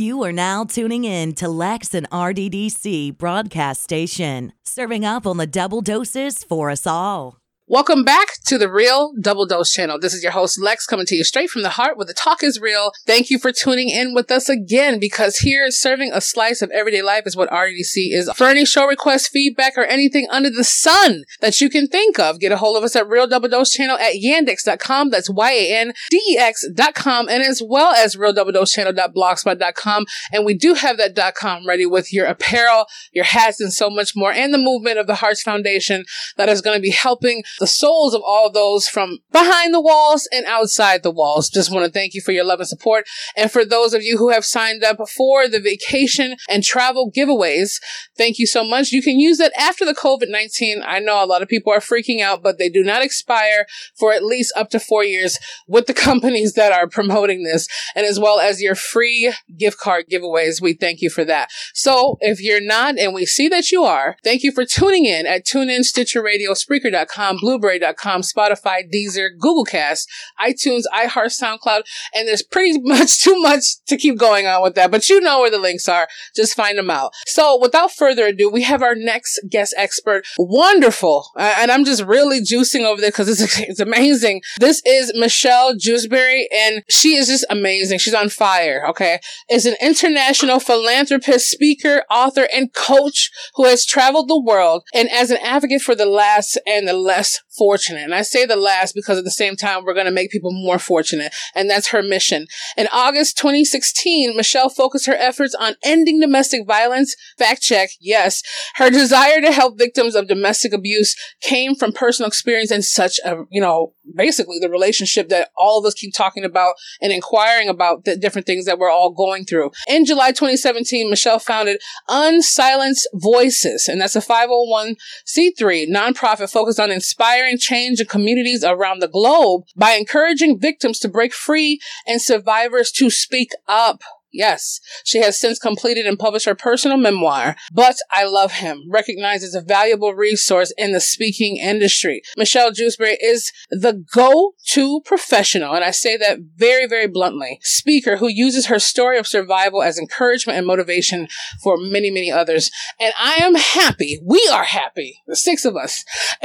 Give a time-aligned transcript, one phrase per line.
[0.00, 5.46] You are now tuning in to Lex and RDDC broadcast station, serving up on the
[5.46, 7.40] double doses for us all.
[7.70, 9.98] Welcome back to the Real Double Dose channel.
[10.00, 12.42] This is your host Lex coming to you straight from the heart where the talk
[12.42, 12.92] is real.
[13.06, 17.02] Thank you for tuning in with us again because here serving a slice of everyday
[17.02, 18.32] life is what RDC is.
[18.34, 22.40] For any show requests, feedback, or anything under the sun that you can think of,
[22.40, 25.10] get a hold of us at Real Double Dose channel at yandex.com.
[25.10, 30.06] That's Y-A-N-D-E-X.com and as well as Real Double Dose channel.blogspot.com.
[30.32, 33.90] And we do have that dot .com ready with your apparel, your hats, and so
[33.90, 36.06] much more and the movement of the Hearts Foundation
[36.38, 40.28] that is going to be helping the souls of all those from behind the walls
[40.32, 41.48] and outside the walls.
[41.48, 43.06] Just want to thank you for your love and support.
[43.36, 47.80] And for those of you who have signed up for the vacation and travel giveaways,
[48.16, 48.92] thank you so much.
[48.92, 50.82] You can use that after the COVID-19.
[50.84, 53.66] I know a lot of people are freaking out, but they do not expire
[53.98, 57.66] for at least up to four years with the companies that are promoting this.
[57.94, 60.60] And as well as your free gift card giveaways.
[60.60, 61.50] We thank you for that.
[61.74, 65.26] So if you're not, and we see that you are, thank you for tuning in
[65.26, 70.06] at TuneIn, Stitcher Radio, Spreaker.com, Blubrry.com, Spotify, Deezer, Google Cast,
[70.38, 71.80] iTunes, iHeart, SoundCloud,
[72.14, 75.40] and there's pretty much too much to keep going on with that, but you know
[75.40, 76.08] where the links are.
[76.36, 77.12] Just find them out.
[77.24, 80.26] So without further ado, we have our next guest expert.
[80.38, 81.30] Wonderful.
[81.38, 84.42] And I'm just really juicing over there because it's, it's amazing.
[84.60, 87.98] This is Michelle Jewsbury and she is just amazing.
[87.98, 88.84] She's on fire.
[88.90, 89.20] Okay.
[89.48, 95.30] Is an international philanthropist, speaker, author, and coach who has traveled the world and as
[95.30, 98.04] an advocate for the last and the less fortunate.
[98.04, 100.52] And I say the last because at the same time, we're going to make people
[100.52, 101.34] more fortunate.
[101.54, 102.46] And that's her mission.
[102.76, 107.16] In August 2016, Michelle focused her efforts on ending domestic violence.
[107.38, 107.90] Fact check.
[108.00, 108.42] Yes.
[108.76, 113.44] Her desire to help victims of domestic abuse came from personal experience and such a,
[113.50, 118.04] you know, basically the relationship that all of us keep talking about and inquiring about
[118.04, 119.70] the different things that we're all going through.
[119.88, 127.27] In July 2017, Michelle founded Unsilenced Voices, and that's a 501c3 nonprofit focused on inspiring
[127.58, 133.10] change in communities around the globe by encouraging victims to break free and survivors to
[133.10, 134.02] speak up.
[134.30, 139.42] Yes, she has since completed and published her personal memoir, But I Love Him, recognized
[139.42, 142.22] as a valuable resource in the speaking industry.
[142.36, 148.28] Michelle Jewsbury is the go-to professional, and I say that very, very bluntly, speaker who
[148.28, 151.28] uses her story of survival as encouragement and motivation
[151.62, 152.70] for many, many others.
[153.00, 156.04] And I am happy, we are happy, the six of us,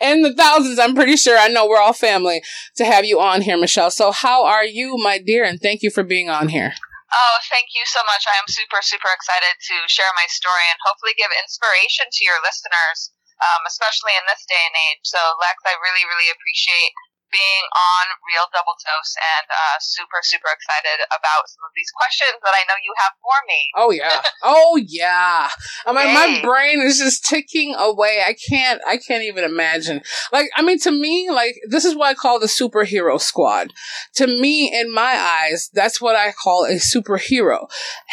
[0.00, 2.42] and the thousands, I'm pretty sure, I know we're all family,
[2.76, 3.92] to have you on here, Michelle.
[3.92, 5.44] So how are you, my dear?
[5.44, 6.74] And thank you for being on here.
[7.10, 8.22] Oh, thank you so much.
[8.30, 12.38] I am super, super excited to share my story and hopefully give inspiration to your
[12.38, 13.10] listeners,
[13.42, 15.02] um, especially in this day and age.
[15.02, 16.94] So, Lex, I really, really appreciate
[17.32, 22.36] being on Real Double Dose and uh, super, super excited about some of these questions
[22.42, 23.60] that I know you have for me.
[23.78, 24.20] Oh, yeah.
[24.42, 25.48] oh, yeah.
[25.86, 28.22] I mean, my brain is just ticking away.
[28.26, 30.02] I can't, I can't even imagine.
[30.32, 33.72] Like, I mean, to me, like, this is what I call the superhero squad.
[34.16, 37.68] To me, in my eyes, that's what I call a superhero.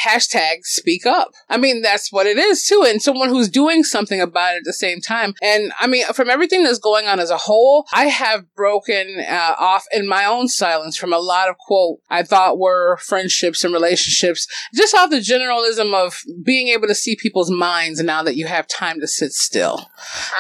[0.06, 1.32] Hashtag speak up.
[1.50, 2.86] I mean, that's what it is too.
[2.88, 5.34] And someone who's doing something about it at the same time.
[5.42, 9.56] And I mean, from everything that's going on as a whole, I have broken uh,
[9.58, 13.74] off in my own silence from a lot of quote I thought were friendships and
[13.74, 18.48] relationships, just off the generalism of being able to see people's minds now that you
[18.48, 19.90] have time to sit still,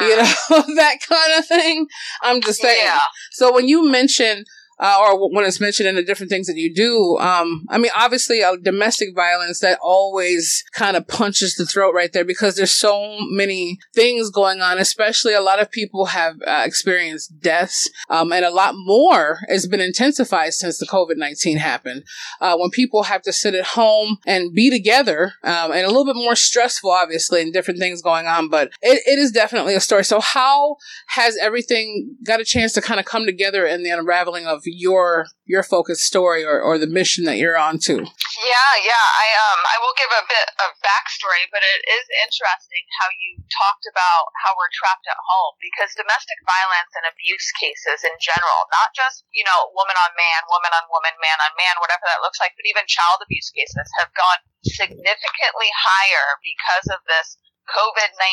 [0.01, 0.33] you know,
[0.75, 1.87] that kind of thing.
[2.21, 2.81] I'm just saying.
[2.83, 2.99] Yeah.
[3.31, 4.45] So when you mention
[4.79, 7.17] uh, or when it's mentioned in the different things that you do.
[7.19, 12.11] Um, I mean, obviously, uh, domestic violence that always kind of punches the throat right
[12.13, 14.77] there because there's so many things going on.
[14.77, 19.67] Especially, a lot of people have uh, experienced deaths, um, and a lot more has
[19.67, 22.03] been intensified since the COVID nineteen happened.
[22.39, 26.05] Uh, when people have to sit at home and be together, um, and a little
[26.05, 28.49] bit more stressful, obviously, and different things going on.
[28.49, 30.03] But it, it is definitely a story.
[30.03, 30.75] So, how
[31.07, 35.25] has everything got a chance to kind of come together in the unraveling of your
[35.47, 37.95] your focus story or, or the mission that you're on to.
[37.97, 39.07] Yeah, yeah.
[39.17, 43.39] I um I will give a bit of backstory, but it is interesting how you
[43.49, 48.67] talked about how we're trapped at home because domestic violence and abuse cases in general,
[48.69, 52.23] not just, you know, woman on man, woman on woman, man on man, whatever that
[52.23, 58.09] looks like, but even child abuse cases have gone significantly higher because of this COVID
[58.15, 58.23] 19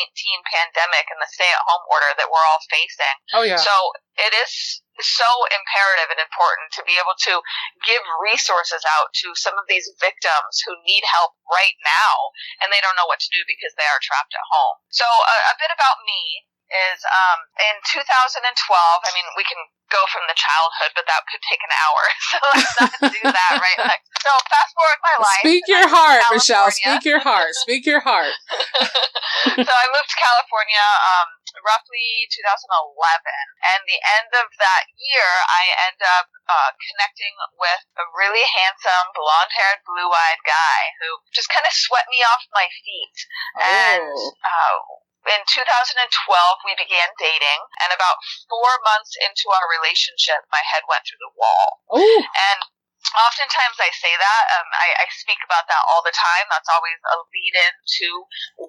[0.46, 3.16] pandemic and the stay at home order that we're all facing.
[3.34, 3.58] Oh, yeah.
[3.58, 3.74] So
[4.18, 7.42] it is so imperative and important to be able to
[7.82, 12.14] give resources out to some of these victims who need help right now
[12.62, 14.78] and they don't know what to do because they are trapped at home.
[14.94, 17.38] So a, a bit about me is um,
[17.70, 18.40] in 2012.
[18.42, 19.60] I mean, we can
[19.92, 22.02] go from the childhood, but that could take an hour.
[22.34, 23.78] So let's not do that, right?
[23.78, 25.44] Like, so fast forward my life.
[25.44, 26.70] Speak your heart, Michelle.
[26.72, 27.54] Speak your heart.
[27.62, 28.34] Speak your heart.
[29.54, 31.28] so I moved to California um,
[31.62, 32.66] roughly 2011,
[33.62, 39.14] and the end of that year, I end up uh, connecting with a really handsome,
[39.14, 43.18] blonde-haired, blue-eyed guy who just kind of swept me off my feet.
[43.58, 43.62] Oh.
[43.62, 44.10] And
[44.42, 44.76] uh,
[45.38, 48.20] in 2012, we began dating, and about
[48.50, 51.80] four months into our relationship, my head went through the wall.
[51.96, 52.20] Ooh.
[52.20, 52.60] And
[53.12, 54.42] oftentimes I say that.
[54.58, 56.46] Um, I, I speak about that all the time.
[56.48, 58.08] That's always a lead in to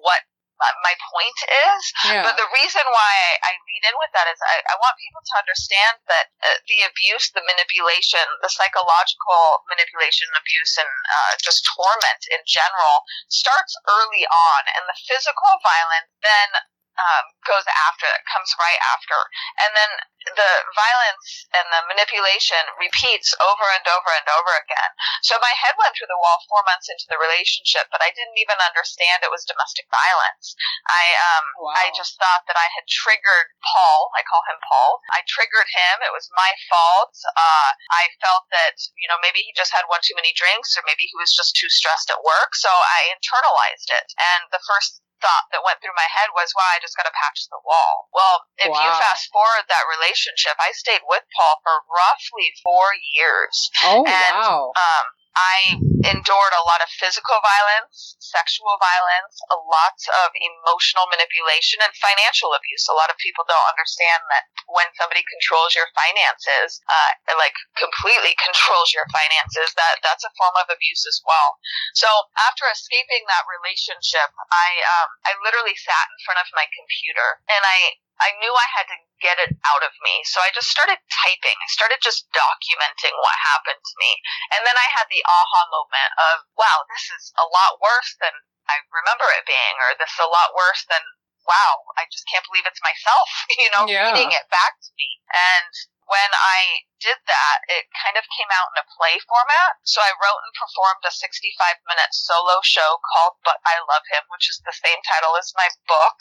[0.00, 0.22] what
[0.58, 1.38] my point
[1.68, 1.82] is.
[2.06, 2.24] Yeah.
[2.24, 3.14] But the reason why
[3.44, 6.86] I, lead in with that is I, I want people to understand that uh, the
[6.88, 14.24] abuse, the manipulation, the psychological manipulation, abuse, and uh, just torment in general starts early
[14.24, 16.48] on, and the physical violence then
[16.96, 19.18] um, goes after it, comes right after.
[19.62, 19.90] And then
[20.34, 24.90] the violence and the manipulation repeats over and over and over again.
[25.22, 28.40] So my head went through the wall four months into the relationship, but I didn't
[28.42, 30.58] even understand it was domestic violence.
[30.90, 31.78] I, um, wow.
[31.78, 34.10] I just thought that I had triggered Paul.
[34.18, 34.98] I call him Paul.
[35.14, 36.02] I triggered him.
[36.02, 37.14] It was my fault.
[37.38, 40.82] Uh, I felt that, you know, maybe he just had one too many drinks or
[40.82, 42.58] maybe he was just too stressed at work.
[42.58, 44.10] So I internalized it.
[44.18, 47.14] And the first thought that went through my head was, "Well, I just got to
[47.14, 48.80] patch the wall." Well, if wow.
[48.80, 53.70] you fast forward that relationship, I stayed with Paul for roughly four years.
[53.84, 54.72] Oh and, wow!
[54.76, 55.06] Um,
[55.36, 55.76] I
[56.08, 62.56] endured a lot of physical violence, sexual violence, a lot of emotional manipulation, and financial
[62.56, 62.88] abuse.
[62.88, 68.32] A lot of people don't understand that when somebody controls your finances, uh, like completely
[68.46, 71.60] controls your finances, that that's a form of abuse as well.
[71.92, 72.08] So
[72.40, 74.68] after escaping that relationship, I
[75.00, 78.88] um, I literally sat in front of my computer and I I knew I had
[78.88, 80.24] to get it out of me.
[80.28, 81.56] So I just started typing.
[81.56, 84.12] I started just documenting what happened to me.
[84.56, 88.32] And then I had the aha moment of, wow, this is a lot worse than
[88.66, 91.02] I remember it being, or this is a lot worse than,
[91.46, 93.28] wow, I just can't believe it's myself,
[93.60, 94.12] you know, yeah.
[94.12, 95.08] reading it back to me.
[95.32, 95.72] And
[96.06, 99.76] when I did that, it kind of came out in a play format.
[99.84, 104.24] So I wrote and performed a 65 minute solo show called But I Love Him,
[104.30, 106.18] which is the same title as my book,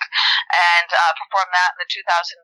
[0.51, 2.35] and uh, performed that in the 2016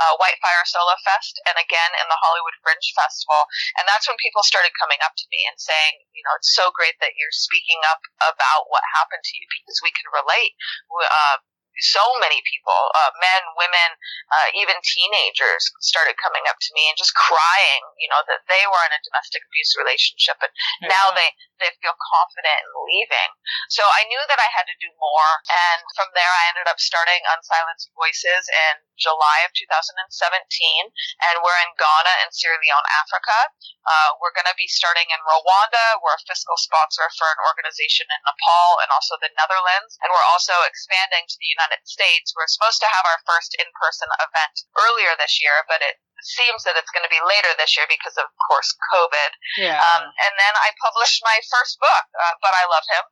[0.00, 3.46] uh, Whitefire Solo Fest and again in the Hollywood Fringe Festival.
[3.78, 6.72] And that's when people started coming up to me and saying, you know, it's so
[6.74, 10.56] great that you're speaking up about what happened to you because we can relate.
[10.88, 11.44] Uh,
[11.78, 13.90] so many people, uh, men, women,
[14.32, 18.64] uh, even teenagers started coming up to me and just crying, you know, that they
[18.66, 20.52] were in a domestic abuse relationship and
[20.82, 20.90] yeah.
[20.90, 21.30] now they,
[21.62, 23.30] they feel confident in leaving.
[23.70, 25.30] So I knew that I had to do more.
[25.46, 30.10] And from there, I ended up starting Unsilenced Voices in July of 2017.
[31.24, 33.38] And we're in Ghana and Sierra Leone, Africa.
[33.86, 36.02] Uh, we're going to be starting in Rwanda.
[36.02, 39.96] We're a fiscal sponsor for an organization in Nepal and also the Netherlands.
[40.04, 42.34] And we're also expanding to the United States.
[42.36, 46.74] We're supposed to have our first in-person event earlier this year, but it seems that
[46.74, 49.30] it's going to be later this year because of course COVID.
[49.56, 49.78] Yeah.
[49.78, 53.04] Um, and then I published my first book, uh, But I Love Him,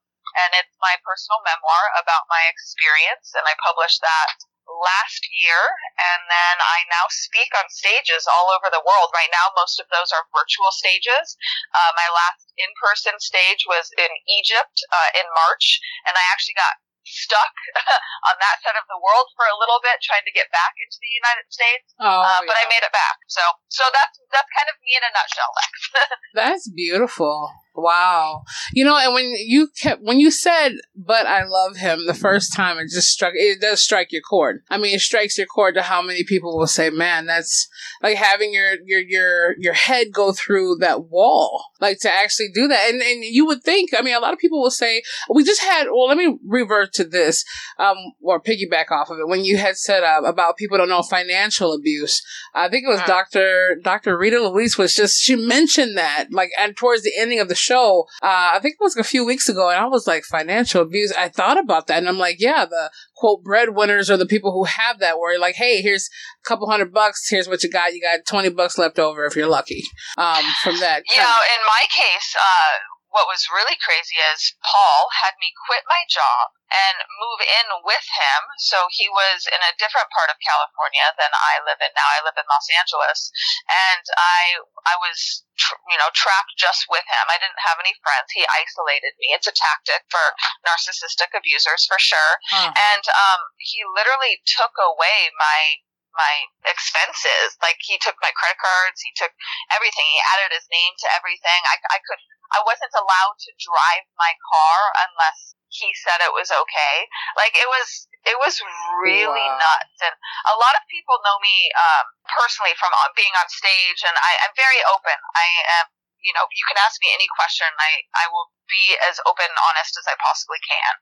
[0.44, 4.36] and it's my personal memoir about my experience, and I published that
[4.66, 5.60] last year,
[5.96, 9.14] and then I now speak on stages all over the world.
[9.14, 11.38] Right now, most of those are virtual stages.
[11.72, 16.76] Uh, my last in-person stage was in Egypt uh, in March, and I actually got
[17.06, 17.54] stuck
[18.28, 20.99] on that side of the world for a little bit, trying to get back into
[20.99, 21.87] the United States.
[22.02, 22.66] Oh, uh, but yeah.
[22.66, 23.23] I made it back.
[23.30, 25.73] So, so that's that's kind of me in a nutshell, Lex.
[26.38, 27.54] that's beautiful.
[27.76, 28.45] Wow.
[28.73, 32.54] You know, and when you kept, when you said, but I love him the first
[32.54, 34.62] time, it just struck, it does strike your chord.
[34.71, 37.68] I mean, it strikes your chord to how many people will say, man, that's
[38.02, 42.66] like having your, your, your, your head go through that wall, like to actually do
[42.68, 42.90] that.
[42.90, 45.02] And, and you would think, I mean, a lot of people will say,
[45.33, 47.45] we just had, well, let me revert to this,
[47.78, 49.28] um, or piggyback off of it.
[49.28, 52.23] When you had said uh, about people don't know financial abuse,
[52.54, 53.78] I think it was Dr.
[53.83, 54.16] Dr.
[54.16, 58.06] Rita Louise was just, she mentioned that, like, and towards the ending of the show,
[58.23, 61.12] uh, I think it was a few weeks ago, and I was like, financial abuse.
[61.12, 64.64] I thought about that, and I'm like, yeah, the quote breadwinners are the people who
[64.64, 66.08] have that where like, hey, here's
[66.44, 67.92] a couple hundred bucks, here's what you got.
[67.92, 69.82] You got 20 bucks left over if you're lucky.
[70.16, 71.02] Um, from that.
[71.11, 75.88] You know, in my case, uh, what was really crazy is Paul had me quit
[75.88, 78.42] my job and move in with him.
[78.61, 82.04] So he was in a different part of California than I live in now.
[82.04, 83.32] I live in Los Angeles,
[83.73, 87.25] and I I was tr- you know trapped just with him.
[87.32, 88.28] I didn't have any friends.
[88.37, 89.32] He isolated me.
[89.32, 90.37] It's a tactic for
[90.68, 92.37] narcissistic abusers for sure.
[92.52, 92.68] Uh-huh.
[92.76, 95.80] And um, he literally took away my
[96.16, 97.54] my expenses.
[97.62, 99.32] Like he took my credit cards, he took
[99.70, 100.04] everything.
[100.08, 101.61] He added his name to everything.
[101.68, 102.20] I, I could,
[102.56, 106.96] I wasn't allowed to drive my car unless he said it was okay.
[107.37, 108.58] Like it was, it was
[109.04, 109.61] really wow.
[109.61, 109.99] nuts.
[110.02, 110.14] And
[110.50, 114.54] a lot of people know me um, personally from being on stage, and I, I'm
[114.56, 115.16] very open.
[115.37, 115.46] I
[115.82, 115.87] am
[116.23, 117.68] you know, you can ask me any question.
[117.78, 120.94] I, I will be as open and honest as I possibly can.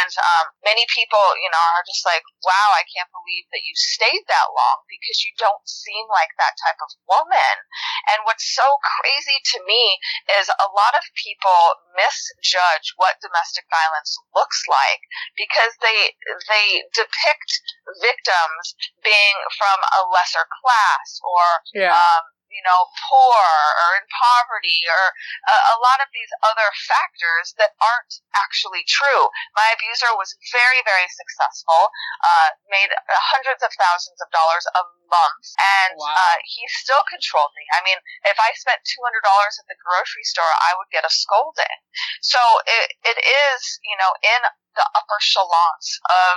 [0.00, 3.74] And um, many people, you know, are just like, wow, I can't believe that you
[3.76, 7.56] stayed that long because you don't seem like that type of woman.
[8.12, 10.00] And what's so crazy to me
[10.40, 11.60] is a lot of people
[11.94, 15.04] misjudge what domestic violence looks like
[15.36, 16.16] because they,
[16.48, 17.50] they depict
[18.00, 18.64] victims
[19.04, 21.46] being from a lesser class or,
[21.76, 21.92] yeah.
[21.92, 23.42] um, you know, poor
[23.82, 25.02] or in poverty or
[25.50, 29.28] a, a lot of these other factors that aren't actually true.
[29.58, 31.90] My abuser was very, very successful,
[32.22, 32.94] uh, made
[33.34, 36.14] hundreds of thousands of dollars a month, and wow.
[36.14, 37.66] uh, he still controlled me.
[37.74, 37.98] I mean,
[38.30, 41.76] if I spent $200 at the grocery store, I would get a scolding.
[42.22, 44.42] So it, it is, you know, in
[44.74, 46.36] the upper echelons of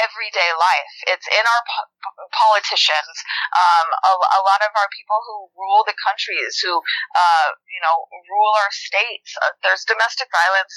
[0.00, 0.94] everyday life.
[1.12, 3.16] It's in our po- politicians.
[3.52, 6.80] Um, a, a, lot of our people who rule the countries, who
[7.14, 9.36] uh, you know rule our states.
[9.44, 10.74] Uh, there's domestic violence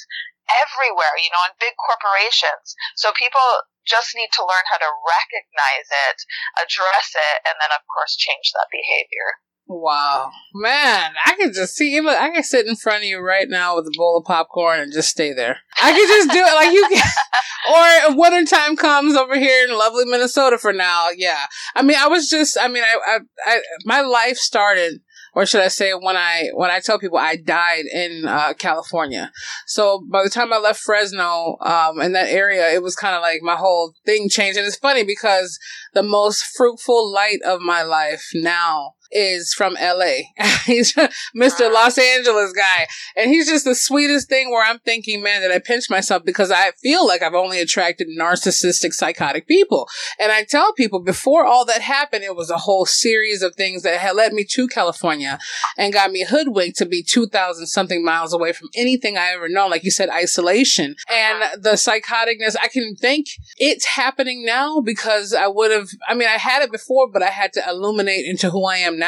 [0.52, 2.76] everywhere, you know, in big corporations.
[3.00, 3.44] So people
[3.88, 6.20] just need to learn how to recognize it,
[6.60, 9.40] address it, and then of course change that behavior.
[9.66, 11.14] Wow, man!
[11.26, 12.00] I could just see.
[12.02, 14.82] Look, I could sit in front of you right now with a bowl of popcorn
[14.82, 15.60] and just stay there.
[15.82, 18.12] I could just do it like you can.
[18.14, 21.10] or winter time comes over here in lovely Minnesota for now.
[21.16, 22.58] Yeah, I mean, I was just.
[22.60, 25.00] I mean, I, I, I my life started
[25.36, 29.32] or should I say when I when I tell people I died in uh, California.
[29.66, 33.22] So by the time I left Fresno um, in that area, it was kind of
[33.22, 34.58] like my whole thing changed.
[34.58, 35.58] And it's funny because
[35.94, 40.24] the most fruitful light of my life now is from LA.
[40.66, 40.94] he's
[41.36, 41.72] Mr.
[41.72, 42.88] Los Angeles guy.
[43.16, 46.52] And he's just the sweetest thing where I'm thinking, man, that I pinch myself because
[46.52, 49.88] I feel like I've only attracted narcissistic, psychotic people.
[50.20, 53.84] And I tell people before all that happened, it was a whole series of things
[53.84, 55.40] that had led me to California
[55.78, 59.70] and got me hoodwinked to be 2,000 something miles away from anything I ever known.
[59.70, 62.56] Like you said, isolation and the psychoticness.
[62.62, 63.28] I can think
[63.58, 67.30] it's happening now because I would have, I mean, I had it before, but I
[67.30, 69.03] had to illuminate into who I am now.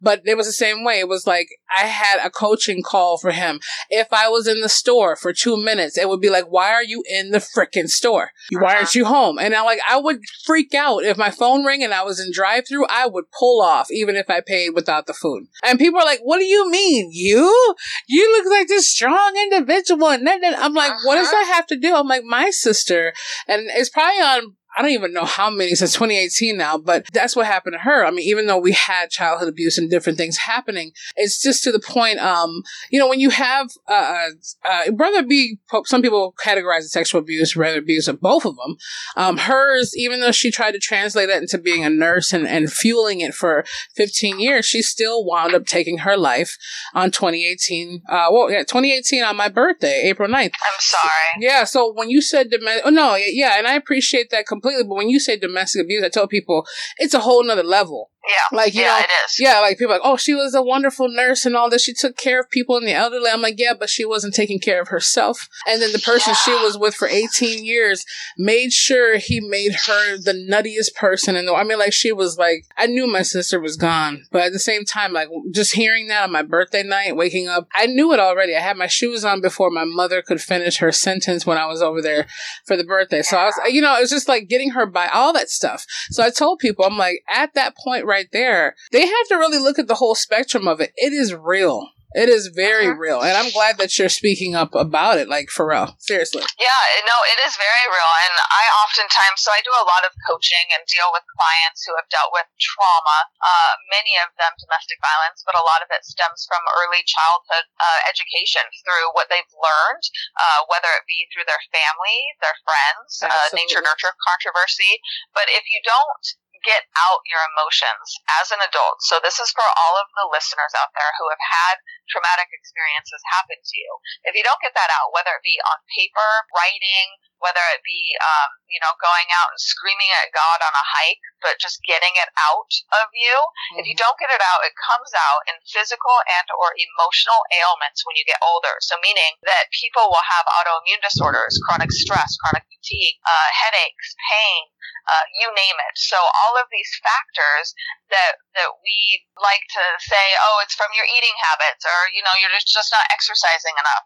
[0.00, 1.00] But it was the same way.
[1.00, 3.60] It was like I had a coaching call for him.
[3.90, 6.84] If I was in the store for two minutes, it would be like, why are
[6.84, 8.30] you in the freaking store?
[8.52, 9.38] Why aren't you home?
[9.38, 12.32] And I like, I would freak out if my phone rang and I was in
[12.32, 12.86] drive through.
[12.88, 15.44] I would pull off even if I paid without the food.
[15.62, 17.10] And people are like, what do you mean?
[17.12, 17.74] You?
[18.08, 20.08] You look like this strong individual.
[20.08, 21.00] And then I'm like, uh-huh.
[21.04, 21.44] what does uh-huh.
[21.44, 21.94] that have to do?
[21.94, 23.12] I'm like, my sister.
[23.46, 27.34] And it's probably on I don't even know how many since 2018 now, but that's
[27.34, 28.04] what happened to her.
[28.04, 31.72] I mean, even though we had childhood abuse and different things happening, it's just to
[31.72, 34.28] the point, um, you know, when you have, uh,
[34.68, 38.54] uh, whether it be, some people categorize it sexual abuse, rather abuse of both of
[38.56, 38.76] them.
[39.16, 42.70] Um, hers, even though she tried to translate that into being a nurse and, and
[42.70, 43.64] fueling it for
[43.96, 46.58] 15 years, she still wound up taking her life
[46.92, 50.44] on 2018, uh, well, yeah, 2018 on my birthday, April 9th.
[50.44, 51.10] I'm sorry.
[51.40, 51.64] Yeah.
[51.64, 52.48] So when you said,
[52.84, 54.88] oh no, yeah, and I appreciate that completely completely.
[54.88, 56.66] But when you say domestic abuse, I tell people
[56.98, 58.10] it's a whole nother level.
[58.26, 58.56] Yeah.
[58.56, 59.38] Like, you yeah, know, it is.
[59.38, 61.82] Yeah, like people like, oh, she was a wonderful nurse and all this.
[61.82, 63.30] She took care of people and the elderly.
[63.30, 65.48] I'm like, yeah, but she wasn't taking care of herself.
[65.68, 66.36] And then the person yeah.
[66.44, 68.04] she was with for 18 years
[68.36, 71.36] made sure he made her the nuttiest person.
[71.36, 74.52] And I mean, like, she was like, I knew my sister was gone, but at
[74.52, 78.12] the same time, like, just hearing that on my birthday night, waking up, I knew
[78.12, 78.56] it already.
[78.56, 81.80] I had my shoes on before my mother could finish her sentence when I was
[81.80, 82.26] over there
[82.64, 83.22] for the birthday.
[83.22, 85.84] So I was, you know, it was just like getting her by all that stuff.
[86.10, 89.58] So I told people, I'm like, at that point right there, they have to really
[89.58, 90.92] look at the whole spectrum of it.
[90.96, 91.90] It is real.
[92.16, 92.96] It is very uh-huh.
[92.96, 95.92] real, and I'm glad that you're speaking up about it, like for real.
[96.00, 96.40] Seriously.
[96.56, 100.16] Yeah, no, it is very real, and I oftentimes so I do a lot of
[100.24, 103.28] coaching and deal with clients who have dealt with trauma.
[103.36, 107.68] Uh, many of them domestic violence, but a lot of it stems from early childhood
[107.76, 110.04] uh, education through what they've learned,
[110.40, 115.04] uh, whether it be through their family, their friends, uh, nature nurture controversy.
[115.36, 116.24] But if you don't
[116.64, 119.02] get out your emotions as an adult.
[119.04, 121.76] So this is for all of the listeners out there who have had
[122.08, 123.90] traumatic experiences happen to you.
[124.24, 128.16] If you don't get that out, whether it be on paper, writing, whether it be,
[128.18, 132.12] um, you know, going out and screaming at God on a hike, but just getting
[132.16, 133.36] it out of you.
[133.36, 133.80] Mm-hmm.
[133.80, 134.04] If you mm-hmm.
[134.08, 138.24] don't get it out, it comes out in physical and or emotional ailments when you
[138.24, 138.80] get older.
[138.80, 144.72] So meaning that people will have autoimmune disorders, chronic stress, chronic fatigue, uh, headaches, pain,
[145.06, 145.94] uh, you name it.
[145.94, 147.74] So all of these factors
[148.10, 152.34] that that we like to say, oh, it's from your eating habits, or you know,
[152.42, 154.04] you're just not exercising enough.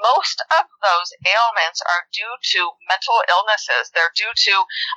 [0.00, 3.92] Most of those ailments are due to mental illnesses.
[3.92, 4.54] They're due to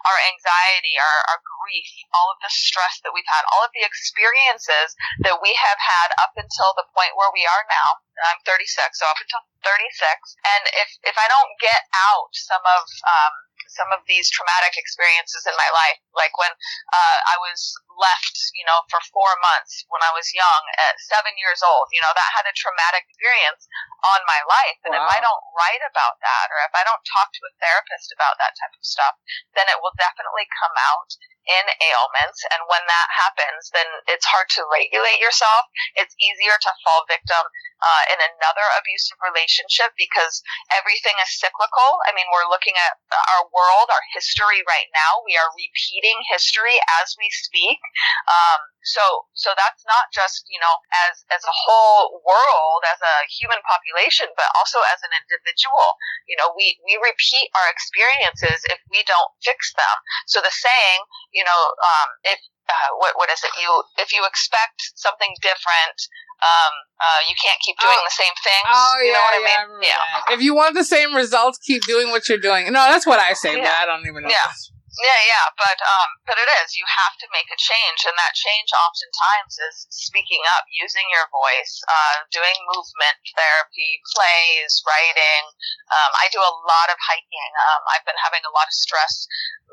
[0.07, 3.85] our anxiety, our, our grief, all of the stress that we've had, all of the
[3.85, 4.95] experiences
[5.27, 8.03] that we have had up until the point where we are now.
[8.29, 10.37] I'm 36, so up until 36.
[10.45, 13.33] And if if I don't get out some of um,
[13.73, 16.53] some of these traumatic experiences in my life, like when
[16.93, 21.33] uh, I was left, you know, for four months when I was young at seven
[21.37, 23.65] years old, you know, that had a traumatic experience
[24.03, 24.79] on my life.
[24.83, 25.03] And wow.
[25.03, 28.37] if I don't write about that or if I don't talk to a therapist about
[28.41, 29.15] that type of stuff,
[29.55, 31.11] then it will definitely come out
[31.43, 32.39] in ailments.
[32.55, 35.67] And when that happens, then it's hard to regulate yourself.
[35.99, 37.43] It's easier to fall victim
[37.83, 40.39] uh, in another abusive relationship because
[40.71, 41.99] everything is cyclical.
[42.07, 45.19] I mean, we're looking at our world, our history right now.
[45.27, 47.82] We are repeating history as we speak.
[48.27, 49.03] Um, so,
[49.37, 50.75] so that's not just, you know,
[51.07, 55.87] as, as a whole world, as a human population, but also as an individual.
[56.27, 59.95] You know, we, we repeat our experiences if we don't fix them.
[60.27, 60.99] So the saying,
[61.31, 63.51] you know, um, if, uh, what, what is it?
[63.59, 65.97] You, if you expect something different,
[66.43, 68.07] um, uh, you can't keep doing oh.
[68.07, 68.67] the same things.
[68.67, 69.79] Oh, you yeah, know what yeah, I mean?
[69.83, 70.03] yeah.
[70.27, 70.33] That.
[70.35, 72.67] If you want the same results, keep doing what you're doing.
[72.67, 73.63] No, that's what I say, yeah.
[73.63, 74.29] but I don't even know.
[74.29, 74.51] Yeah.
[74.93, 76.77] Yeah, yeah, but um, but it is.
[76.77, 81.25] You have to make a change, and that change oftentimes is speaking up, using your
[81.33, 85.49] voice, uh, doing movement therapy, plays, writing.
[85.89, 87.51] Um, I do a lot of hiking.
[87.73, 89.25] Um, I've been having a lot of stress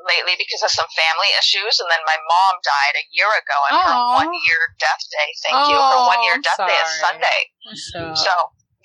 [0.09, 3.73] lately because of some family issues, and then my mom died a year ago, and
[3.77, 3.85] Aww.
[3.85, 5.29] her one year death day.
[5.45, 5.77] Thank you.
[5.77, 6.73] Her one year death sorry.
[6.73, 7.41] day is Sunday.
[7.77, 8.33] So, so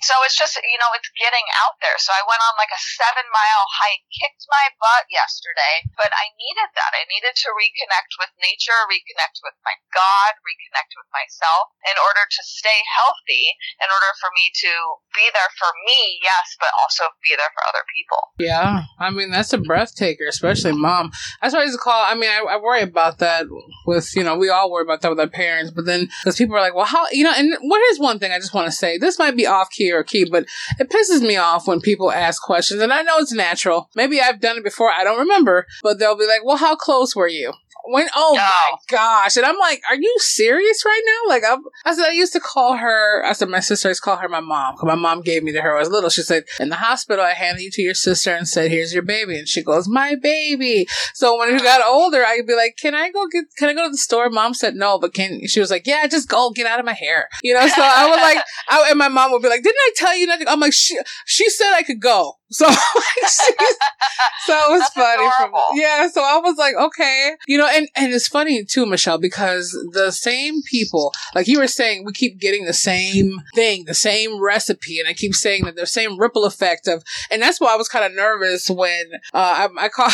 [0.05, 1.97] so it's just, you know, it's getting out there.
[1.97, 6.29] So I went on like a seven mile hike, kicked my butt yesterday, but I
[6.37, 6.93] needed that.
[6.93, 12.23] I needed to reconnect with nature, reconnect with my God, reconnect with myself in order
[12.29, 14.71] to stay healthy, in order for me to
[15.17, 18.21] be there for me, yes, but also be there for other people.
[18.37, 18.85] Yeah.
[19.01, 21.09] I mean, that's a breath taker, especially mom.
[21.41, 23.49] That's why I used to call, I mean, I, I worry about that
[23.85, 26.55] with, you know, we all worry about that with our parents, but then, because people
[26.55, 28.71] are like, well, how, you know, and what is one thing I just want to
[28.71, 28.97] say?
[28.97, 30.45] This might be off key or key, but
[30.79, 32.81] it pisses me off when people ask questions.
[32.81, 33.89] And I know it's natural.
[33.95, 34.91] Maybe I've done it before.
[34.95, 37.53] I don't remember, but they'll be like, well, how close were you?
[37.89, 38.41] When oh no.
[38.41, 41.29] my gosh, and I'm like, are you serious right now?
[41.29, 43.23] Like I'm, I said, I used to call her.
[43.25, 45.53] I said my sister used to call her my mom because my mom gave me
[45.53, 46.09] to her when I was little.
[46.09, 49.03] She said, in the hospital, I handed you to your sister and said, here's your
[49.03, 50.85] baby, and she goes, my baby.
[51.13, 53.45] So when we got older, I'd be like, can I go get?
[53.57, 54.29] Can I go to the store?
[54.29, 56.93] Mom said no, but can she was like, yeah, just go get out of my
[56.93, 57.65] hair, you know.
[57.67, 60.27] So I was like, I, and my mom would be like, didn't I tell you
[60.27, 60.51] not to?
[60.51, 62.33] I'm like, she she said I could go.
[62.49, 65.29] So, so it was That's funny.
[65.37, 66.07] From, yeah.
[66.07, 70.11] So I was like, okay, you know, and, and it's funny too, Michelle, because the
[70.11, 74.99] same people, like you were saying, we keep getting the same thing, the same recipe.
[74.99, 77.89] And I keep saying that the same ripple effect of, and that's why I was
[77.89, 80.09] kind of nervous when, uh, I, I call,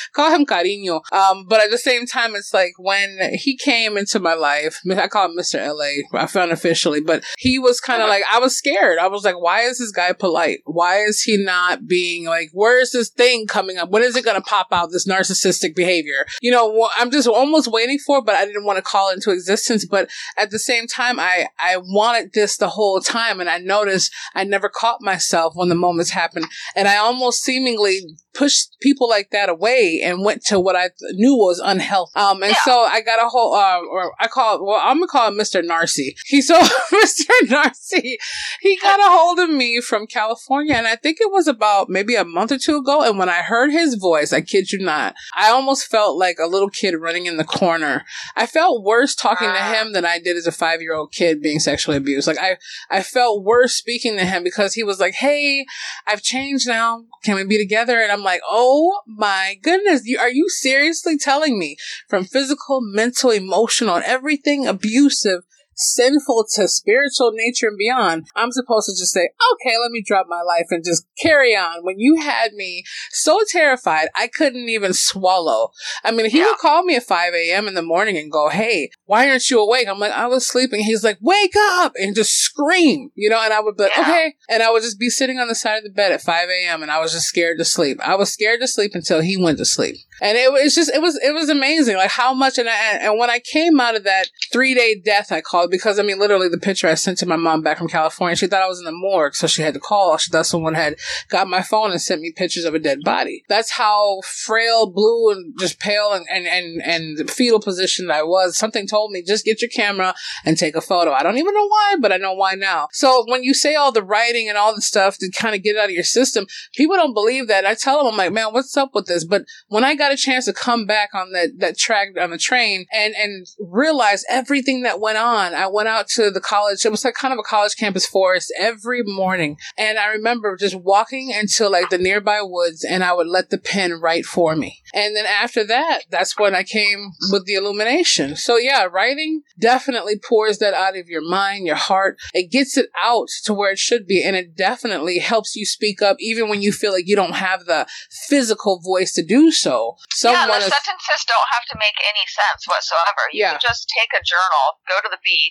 [0.12, 1.00] call him Cariño.
[1.12, 5.06] Um, but at the same time, it's like when he came into my life, I
[5.06, 5.64] call him Mr.
[5.64, 8.98] LA, I found officially, but he was kind of like, I was scared.
[8.98, 10.62] I was like, why is this guy polite?
[10.64, 13.90] Why is he not not being like, where's this thing coming up?
[13.90, 14.90] When is it going to pop out?
[14.90, 16.26] This narcissistic behavior.
[16.40, 19.30] You know, I'm just almost waiting for, but I didn't want to call it into
[19.30, 19.84] existence.
[19.84, 23.40] But at the same time, I, I wanted this the whole time.
[23.40, 26.46] And I noticed I never caught myself when the moments happened.
[26.74, 31.34] And I almost seemingly pushed people like that away and went to what I knew
[31.34, 32.12] was unhealthy.
[32.14, 32.58] Um, and yeah.
[32.64, 35.38] so I got a whole, uh, or I call it, well, I'm gonna call him
[35.38, 35.62] Mr.
[35.62, 36.14] Narcy.
[36.26, 37.30] He so Mr.
[37.44, 38.14] Narcy,
[38.60, 42.14] he got a hold of me from California, and I think it was about maybe
[42.14, 43.02] a month or two ago.
[43.02, 46.46] And when I heard his voice, I kid you not, I almost felt like a
[46.46, 48.04] little kid running in the corner.
[48.36, 49.72] I felt worse talking to ah.
[49.74, 52.26] him than I did as a five year old kid being sexually abused.
[52.26, 52.56] Like I,
[52.90, 55.66] I felt worse speaking to him because he was like, "Hey,
[56.06, 57.04] I've changed now.
[57.24, 61.58] Can we be together?" And I'm like, "Oh my goodness, you, are you seriously telling
[61.58, 61.76] me
[62.08, 65.42] from physical, mental, emotional, everything abusive?"
[65.80, 70.26] Sinful to spiritual nature and beyond, I'm supposed to just say, okay, let me drop
[70.28, 71.84] my life and just carry on.
[71.84, 75.70] When you had me so terrified, I couldn't even swallow.
[76.04, 76.44] I mean, he yeah.
[76.44, 77.66] would call me at 5 a.m.
[77.66, 79.88] in the morning and go, hey, why aren't you awake?
[79.88, 80.80] I'm like, I was sleeping.
[80.80, 84.02] He's like, wake up and just scream, you know, and I would be like, yeah.
[84.02, 84.34] okay.
[84.48, 86.82] And I would just be sitting on the side of the bed at 5 a.m.
[86.82, 87.98] and I was just scared to sleep.
[88.06, 89.96] I was scared to sleep until he went to sleep.
[90.22, 91.96] And it was just, it was, it was amazing.
[91.96, 95.32] Like how much, and I, and when I came out of that three day death,
[95.32, 97.88] I called because I mean, literally the picture I sent to my mom back from
[97.88, 99.34] California, she thought I was in the morgue.
[99.34, 100.16] So she had to call.
[100.16, 100.96] She thought someone had
[101.28, 103.44] got my phone and sent me pictures of a dead body.
[103.48, 108.56] That's how frail, blue, and just pale and, and, and, and fetal position I was.
[108.56, 111.12] Something told me, just get your camera and take a photo.
[111.12, 112.88] I don't even know why, but I know why now.
[112.92, 115.76] So when you say all the writing and all the stuff to kind of get
[115.76, 117.66] out of your system, people don't believe that.
[117.66, 119.24] I tell them, I'm like, man, what's up with this?
[119.24, 122.38] But when I got a chance to come back on that, that track on the
[122.38, 126.86] train and, and realize everything that went on, I went out to the college.
[126.86, 129.58] It was like kind of a college campus forest every morning.
[129.76, 133.58] And I remember just walking into like the nearby woods and I would let the
[133.58, 134.80] pen write for me.
[134.94, 138.36] And then after that, that's when I came with the illumination.
[138.36, 142.16] So yeah, writing definitely pours that out of your mind, your heart.
[142.32, 144.24] It gets it out to where it should be.
[144.24, 147.66] And it definitely helps you speak up even when you feel like you don't have
[147.66, 147.86] the
[148.28, 149.96] physical voice to do so.
[150.10, 153.28] Someone yeah, the is, sentences don't have to make any sense whatsoever.
[153.32, 153.50] You yeah.
[153.52, 155.49] can just take a journal, go to the beach,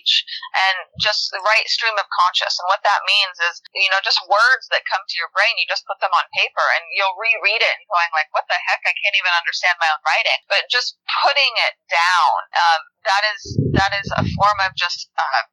[0.54, 2.56] and just the right stream of conscious.
[2.60, 5.66] And what that means is, you know, just words that come to your brain, you
[5.68, 8.82] just put them on paper and you'll reread it and going like, what the heck?
[8.84, 10.40] I can't even understand my own writing.
[10.50, 13.40] But just putting it down, um, that is,
[13.76, 15.44] that is a form of just, uh,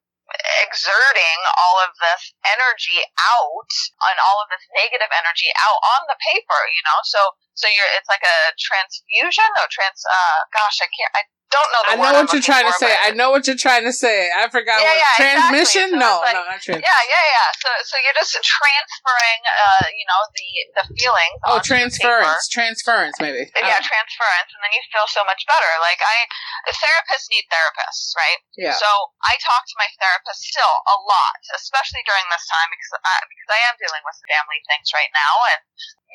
[0.60, 3.72] exerting all of this energy out
[4.12, 7.00] and all of this negative energy out on the paper, you know?
[7.08, 7.20] So,
[7.56, 11.82] so you're, it's like a transfusion or trans, uh, gosh, I can't, I don't know.
[11.88, 12.92] I know what you're trying to say.
[12.92, 14.28] I know what you're trying to say.
[14.28, 15.96] I forgot yeah, what yeah, transmission.
[15.96, 16.04] Exactly.
[16.04, 16.84] So no, like, no, not transmission.
[16.84, 17.48] Yeah, yeah, yeah.
[17.56, 21.38] So, so you're just transferring, uh, you know, the the feelings.
[21.48, 23.48] Oh, transference, transference, maybe.
[23.56, 25.72] Yeah, transference, and then you feel so much better.
[25.80, 26.28] Like I,
[26.68, 28.40] therapists need therapists, right?
[28.56, 28.76] Yeah.
[28.76, 28.88] So
[29.24, 33.50] I talk to my therapist still a lot, especially during this time because I, because
[33.50, 35.60] I am dealing with family things right now, and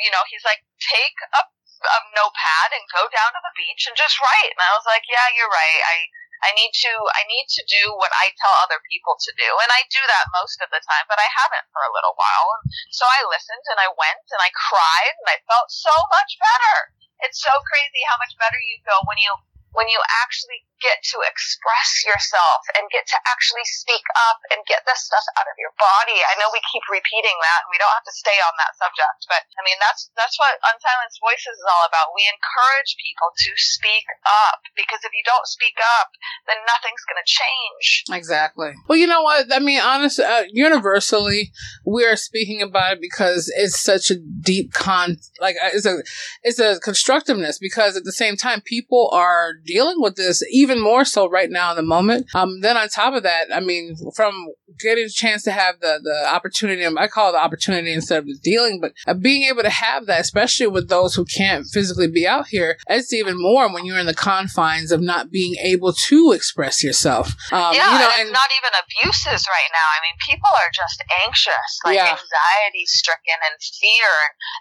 [0.02, 1.41] you know, he's like, take a
[1.82, 4.54] a notepad and go down to the beach and just write.
[4.54, 5.82] And I was like, yeah, you're right.
[5.90, 5.98] I,
[6.44, 9.50] I need to, I need to do what I tell other people to do.
[9.64, 12.48] And I do that most of the time, but I haven't for a little while.
[12.60, 16.36] And so I listened and I went and I cried and I felt so much
[16.40, 16.76] better.
[17.24, 19.32] It's so crazy how much better you feel when you
[19.74, 24.84] when you actually get to express yourself and get to actually speak up and get
[24.84, 26.20] this stuff out of your body.
[26.28, 29.24] I know we keep repeating that and we don't have to stay on that subject,
[29.32, 32.12] but I mean, that's, that's what Unsilenced Voices is all about.
[32.12, 36.12] We encourage people to speak up because if you don't speak up,
[36.52, 37.88] then nothing's going to change.
[38.12, 38.76] Exactly.
[38.92, 39.48] Well, you know what?
[39.56, 41.56] I mean, honestly, uh, universally,
[41.88, 46.04] we are speaking about it because it's such a deep con, like, uh, it's a,
[46.44, 51.06] it's a constructiveness because at the same time, people are dealing with this even more
[51.06, 52.28] so right now in the moment.
[52.34, 54.49] Um, then on top of that, I mean, from
[54.80, 58.26] getting a chance to have the, the opportunity, I call it the opportunity instead of
[58.26, 62.08] the dealing, but uh, being able to have that, especially with those who can't physically
[62.08, 65.93] be out here, it's even more when you're in the confines of not being able
[65.93, 67.36] to express yourself.
[67.52, 69.88] Um, yeah, you know, and, and not even abuses right now.
[69.93, 72.12] I mean, people are just anxious, like yeah.
[72.12, 74.12] anxiety stricken and fear.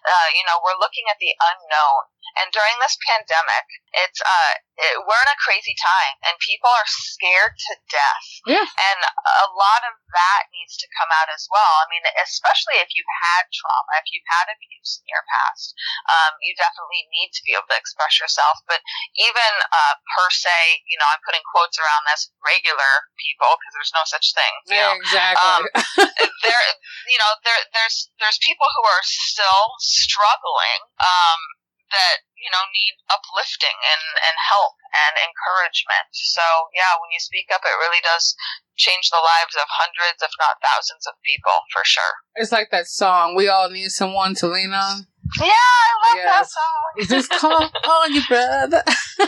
[0.07, 2.12] Uh, you know, we're looking at the unknown.
[2.41, 6.89] And during this pandemic, it's uh, it, we're in a crazy time, and people are
[6.89, 8.29] scared to death.
[8.49, 8.65] Yeah.
[8.65, 11.85] And a lot of that needs to come out as well.
[11.85, 15.77] I mean, especially if you've had trauma, if you've had abuse in your past,
[16.09, 18.65] um, you definitely need to be able to express yourself.
[18.65, 18.81] But
[19.21, 23.97] even uh, per se, you know, I'm putting quotes around this regular people because there's
[23.97, 24.53] no such thing.
[24.73, 24.97] yeah, know?
[24.97, 25.45] exactly.
[25.45, 25.63] Um,
[26.49, 26.63] there,
[27.13, 30.81] you know, there, there's there's people who are still struggling.
[30.97, 31.41] Um,
[31.93, 36.09] that you know need uplifting and and help and encouragement.
[36.13, 38.35] So yeah, when you speak up, it really does
[38.77, 42.15] change the lives of hundreds, if not thousands, of people for sure.
[42.35, 43.37] It's like that song.
[43.37, 45.07] We all need someone to lean on.
[45.41, 46.55] Yeah, I love yes.
[46.99, 47.09] that song.
[47.09, 48.83] Just call on your brother.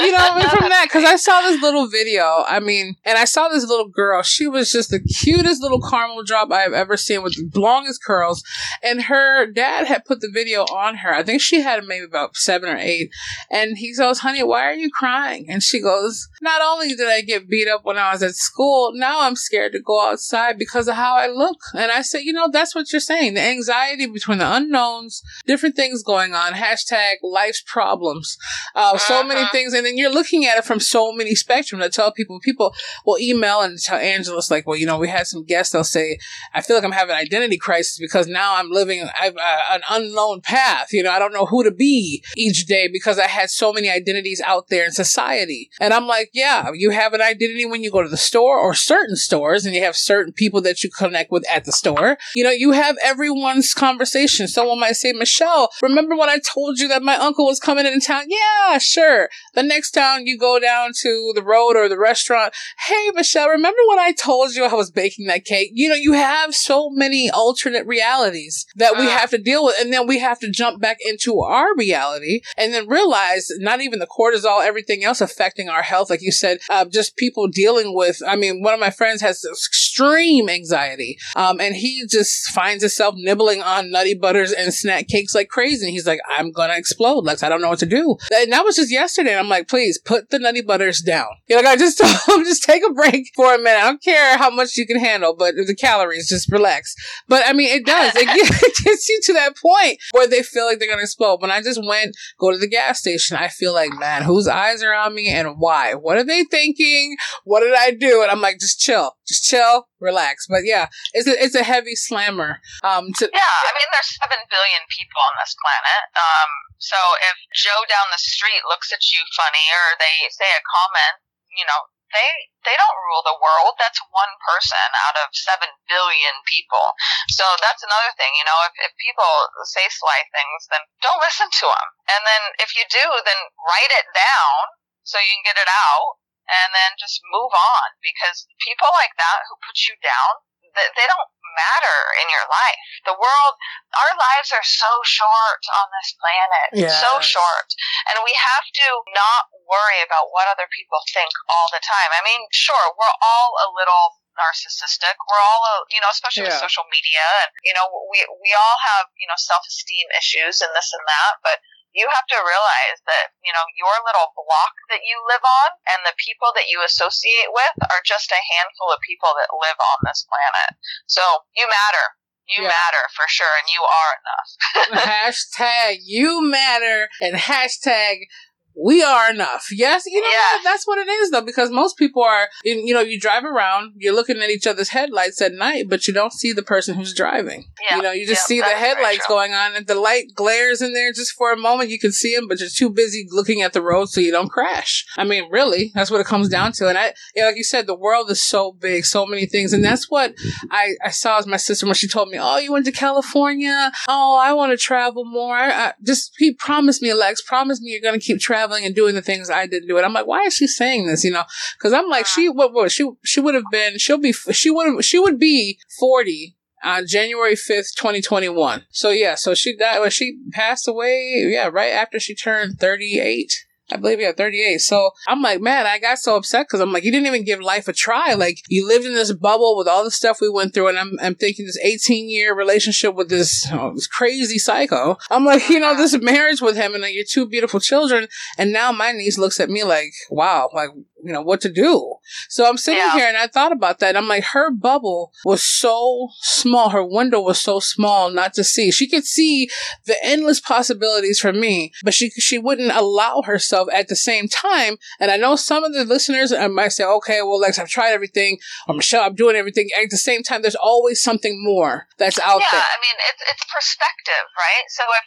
[0.00, 2.44] you know, I mean, from that, because I saw this little video.
[2.46, 4.22] I mean, and I saw this little girl.
[4.22, 8.02] She was just the cutest little caramel drop I have ever seen with the longest
[8.04, 8.42] curls.
[8.82, 11.12] And her dad had put the video on her.
[11.12, 13.10] I think she had maybe about seven or eight.
[13.50, 15.46] And he goes, honey, why are you crying?
[15.48, 18.92] And she goes, not only did I get beat up when I was at school,
[18.94, 21.58] now I'm scared to go outside because of how I look.
[21.74, 23.34] And I said, you know, that's what you're saying.
[23.34, 26.52] The anxiety between the unknowns clouds, different things going on.
[26.52, 28.36] Hashtag life's problems.
[28.74, 29.50] Uh, so many Uh-huh.
[29.52, 29.74] things.
[29.74, 31.82] And then you're looking at it from so many spectrum.
[31.82, 32.74] I tell people, people
[33.06, 35.72] will email and tell Angela's like, well, you know, we had some guests.
[35.72, 36.18] They'll say,
[36.54, 39.82] I feel like I'm having an identity crisis because now I'm living I've, uh, an
[39.90, 40.92] unknown path.
[40.92, 43.88] You know, I don't know who to be each day because I had so many
[43.90, 45.70] identities out there in society.
[45.80, 48.74] And I'm like, yeah, you have an identity when you go to the store or
[48.74, 52.16] certain stores and you have certain people that you connect with at the store.
[52.34, 54.48] You know, you have everyone's conversation.
[54.48, 58.00] Someone might say, Michelle, remember when I told you that my uncle was coming in
[58.00, 58.24] town?
[58.28, 59.28] Yeah, sure.
[59.54, 62.54] The next time you go down to the road or the restaurant,
[62.86, 65.70] hey, Michelle, remember when I told you I was baking that cake?
[65.74, 69.10] You know, you have so many alternate realities that we Uh.
[69.10, 69.76] have to deal with.
[69.80, 73.98] And then we have to jump back into our reality and then realize not even
[73.98, 76.08] the cortisol, everything else affecting our health.
[76.10, 79.44] Like you said, uh, just people dealing with, I mean, one of my friends has
[79.92, 81.18] extreme anxiety.
[81.36, 85.86] Um, and he just finds himself nibbling on nutty butters and snack cakes like crazy.
[85.86, 87.24] And he's like, I'm to explode.
[87.24, 88.16] Lex, I don't know what to do.
[88.34, 89.30] And that was just yesterday.
[89.30, 91.26] And I'm like, please put the nutty butters down.
[91.48, 93.78] You know, like I just told him, just take a break for a minute.
[93.78, 96.94] I don't care how much you can handle, but the calories, just relax.
[97.28, 98.14] But I mean, it does.
[98.16, 101.40] It gets, it gets you to that point where they feel like they're to explode.
[101.42, 104.82] When I just went, go to the gas station, I feel like, man, whose eyes
[104.82, 105.94] are on me and why?
[105.94, 107.16] What are they thinking?
[107.44, 108.22] What did I do?
[108.22, 110.46] And I'm like, just chill, just chill, relax.
[110.50, 112.58] But yeah, it's a, it's a heavy slammer.
[112.82, 116.02] Um, to, Yeah, I mean, there's seven billion people on this planet.
[116.18, 120.62] Um, so if Joe down the street looks at you funny or they say a
[120.66, 121.22] comment,
[121.54, 122.28] you know, they
[122.62, 123.74] they don't rule the world.
[123.80, 126.94] That's one person out of seven billion people.
[127.32, 128.30] So that's another thing.
[128.36, 129.32] You know, if, if people
[129.66, 131.88] say sly things, then don't listen to them.
[132.12, 136.21] And then if you do, then write it down so you can get it out,
[136.48, 137.86] and then just move on.
[138.02, 142.80] Because people like that who put you down, they, don't matter in your life.
[143.04, 143.54] The world,
[143.92, 146.68] our lives are so short on this planet.
[146.88, 147.68] So short.
[148.08, 152.08] And we have to not worry about what other people think all the time.
[152.12, 155.12] I mean, sure, we're all a little narcissistic.
[155.28, 158.78] We're all, a, you know, especially with social media, and you know, we we all
[158.96, 161.60] have you know self esteem issues and this and that, but
[161.92, 166.00] you have to realize that you know your little block that you live on and
[166.04, 169.98] the people that you associate with are just a handful of people that live on
[170.08, 170.76] this planet.
[171.06, 171.22] So
[171.56, 172.16] you matter.
[172.48, 172.74] You Yeah.
[172.74, 174.50] matter for sure, and you are enough.
[175.06, 178.26] hashtag you matter and hashtag
[178.74, 179.66] we are enough.
[179.70, 180.54] Yes, you know Yes.
[180.56, 180.64] what?
[180.64, 183.92] That's what it is though, because most people are, you you know, you drive around,
[183.96, 187.14] you're looking at each other's headlights at night, but you don't see the person who's
[187.14, 187.64] driving.
[187.88, 187.96] Yeah.
[187.96, 190.94] You know, you just Yeah, see the headlights going on and the light glares in
[190.94, 191.90] there just for a moment.
[191.90, 194.48] You can see them, but you're too busy looking at the road so you don't
[194.48, 195.04] crash.
[195.18, 196.88] I mean, really, that's what it comes down to.
[196.88, 199.72] And I, yeah, like you said, the world is so big, so many things.
[199.72, 200.34] And that's what
[200.70, 203.92] I, I saw as my sister when she told me, Oh, you went to California.
[204.08, 205.56] Oh, I want to travel more.
[205.56, 208.94] I, I, just, he promised me, Lex, promise me you're going to keep traveling and
[208.94, 209.96] doing the things I didn't do.
[209.96, 211.24] And I'm like, why is she saying this?
[211.24, 211.44] You know,
[211.80, 215.04] cause I'm like, she, what, what, she, she would have been, she'll be, she would
[215.04, 218.84] she would be 40 on January 5th, 2021.
[218.90, 223.52] So yeah, so she died, well, she passed away, yeah, right after she turned 38.
[223.92, 224.80] I believe yeah, 38.
[224.80, 227.60] So I'm like, man, I got so upset because I'm like, you didn't even give
[227.60, 228.34] life a try.
[228.34, 231.12] Like you lived in this bubble with all the stuff we went through, and I'm
[231.20, 235.16] I'm thinking this 18 year relationship with this, this crazy psycho.
[235.30, 238.28] I'm like, you know, this marriage with him and like, your two beautiful children,
[238.58, 240.90] and now my niece looks at me like, wow, like
[241.22, 242.14] you know what to do.
[242.48, 243.14] So I'm sitting Yeah.
[243.14, 244.16] here and I thought about that.
[244.16, 248.90] I'm like, her bubble was so small, her window was so small not to see.
[248.90, 249.68] She could see
[250.06, 254.96] the endless possibilities for me, but she she wouldn't allow herself at the same time.
[255.20, 258.58] And I know some of the listeners might say, "Okay, well, Lex, I've tried everything,
[258.88, 262.60] or Michelle, I'm doing everything." At the same time, there's always something more that's out
[262.60, 262.80] yeah, there.
[262.80, 264.84] I mean it's it's perspective, right?
[264.88, 265.24] So if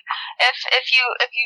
[0.49, 1.45] if if you if you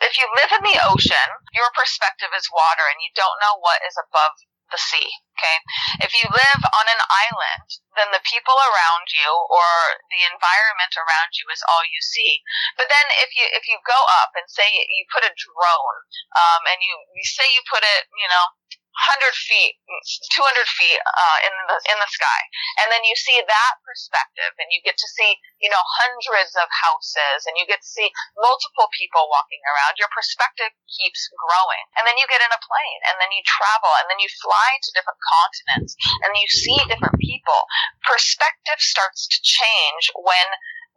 [0.00, 3.82] if you live in the ocean, your perspective is water, and you don't know what
[3.82, 4.34] is above
[4.70, 5.08] the sea.
[5.38, 5.58] Okay,
[6.02, 9.68] if you live on an island, then the people around you or
[10.10, 12.42] the environment around you is all you see.
[12.74, 15.98] But then if you if you go up and say you put a drone,
[16.34, 18.57] um, and you you say you put it, you know.
[18.98, 19.78] 100 feet,
[20.34, 20.42] 200
[20.74, 22.40] feet uh, in the in the sky,
[22.82, 26.66] and then you see that perspective and you get to see you know hundreds of
[26.70, 29.96] houses and you get to see multiple people walking around.
[29.96, 31.84] Your perspective keeps growing.
[31.98, 34.70] And then you get in a plane and then you travel and then you fly
[34.82, 37.60] to different continents and you see different people.
[38.04, 40.48] Perspective starts to change when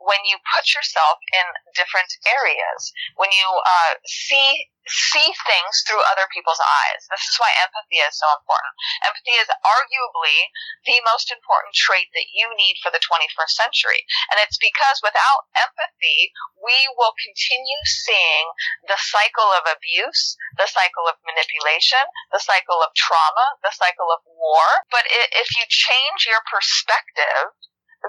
[0.01, 1.45] when you put yourself in
[1.77, 7.05] different areas, when you uh, see see things through other people's eyes.
[7.13, 8.73] This is why empathy is so important.
[9.05, 10.49] Empathy is arguably
[10.89, 14.01] the most important trait that you need for the 21st century.
[14.33, 18.45] And it's because without empathy, we will continue seeing
[18.89, 22.01] the cycle of abuse, the cycle of manipulation,
[22.33, 24.85] the cycle of trauma, the cycle of war.
[24.89, 27.53] But if you change your perspective,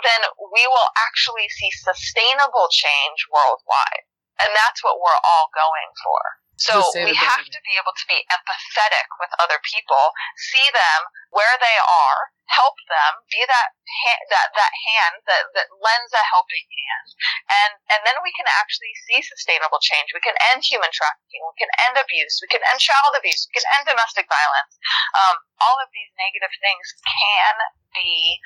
[0.00, 4.08] then we will actually see sustainable change worldwide.
[4.40, 6.20] And that's what we're all going for.
[6.62, 11.00] So we have to be able to be empathetic with other people, see them
[11.34, 16.22] where they are, help them, be that ha- that that hand that, that lends a
[16.22, 17.08] helping hand,
[17.50, 20.14] and and then we can actually see sustainable change.
[20.14, 23.58] We can end human trafficking, we can end abuse, we can end child abuse, we
[23.58, 24.78] can end domestic violence.
[25.18, 27.54] Um, all of these negative things can
[27.90, 28.38] be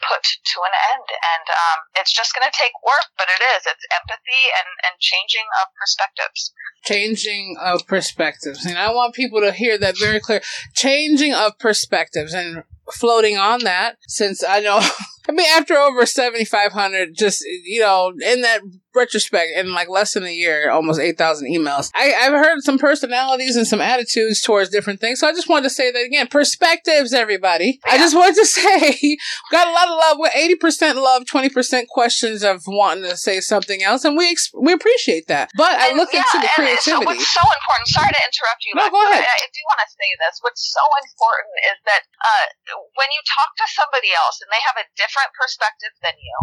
[0.00, 1.08] put to an end.
[1.08, 3.66] And um, it's just going to take work, but it is.
[3.66, 6.52] It's empathy and, and changing of perspectives.
[6.84, 8.64] Changing of perspectives.
[8.64, 10.40] And I want people to hear that very clear.
[10.74, 12.32] Changing of perspectives.
[12.32, 14.78] And floating on that, since I know,
[15.28, 18.60] I mean, after over 7,500, just, you know, in that
[18.96, 21.90] retrospect, in like less than a year, almost 8,000 emails.
[21.94, 25.20] I, have heard some personalities and some attitudes towards different things.
[25.20, 26.26] So I just wanted to say that again.
[26.26, 27.78] Perspectives, everybody.
[27.86, 27.94] Yeah.
[27.94, 29.18] I just wanted to say,
[29.52, 30.18] got a lot of love.
[30.18, 34.04] We're 80% love, 20% questions of wanting to say something else.
[34.04, 35.50] And we, ex- we appreciate that.
[35.56, 36.90] But and, I look yeah, into the creativity.
[36.90, 38.72] So what's so important, sorry to interrupt you.
[38.74, 39.22] No, go ahead.
[39.22, 40.40] I, I do want to say this.
[40.40, 42.46] What's so important is that, uh,
[42.96, 46.36] when you talk to somebody else and they have a different perspective than you,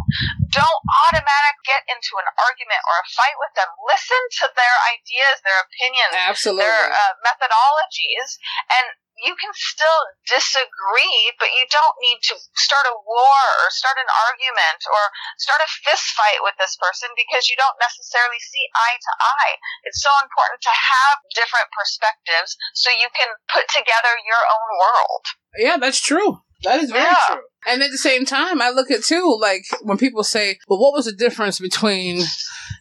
[0.53, 3.69] don't automatically get into an argument or a fight with them.
[3.87, 6.67] Listen to their ideas, their opinions, Absolutely.
[6.67, 8.85] their uh, methodologies, and
[9.21, 14.09] you can still disagree, but you don't need to start a war or start an
[14.09, 15.03] argument or
[15.37, 19.55] start a fist fight with this person because you don't necessarily see eye to eye.
[19.85, 25.23] It's so important to have different perspectives so you can put together your own world.
[25.55, 26.41] Yeah, that's true.
[26.63, 27.15] That is very yeah.
[27.27, 27.41] true.
[27.65, 30.93] And at the same time, I look at too, like when people say, well, what
[30.93, 32.21] was the difference between,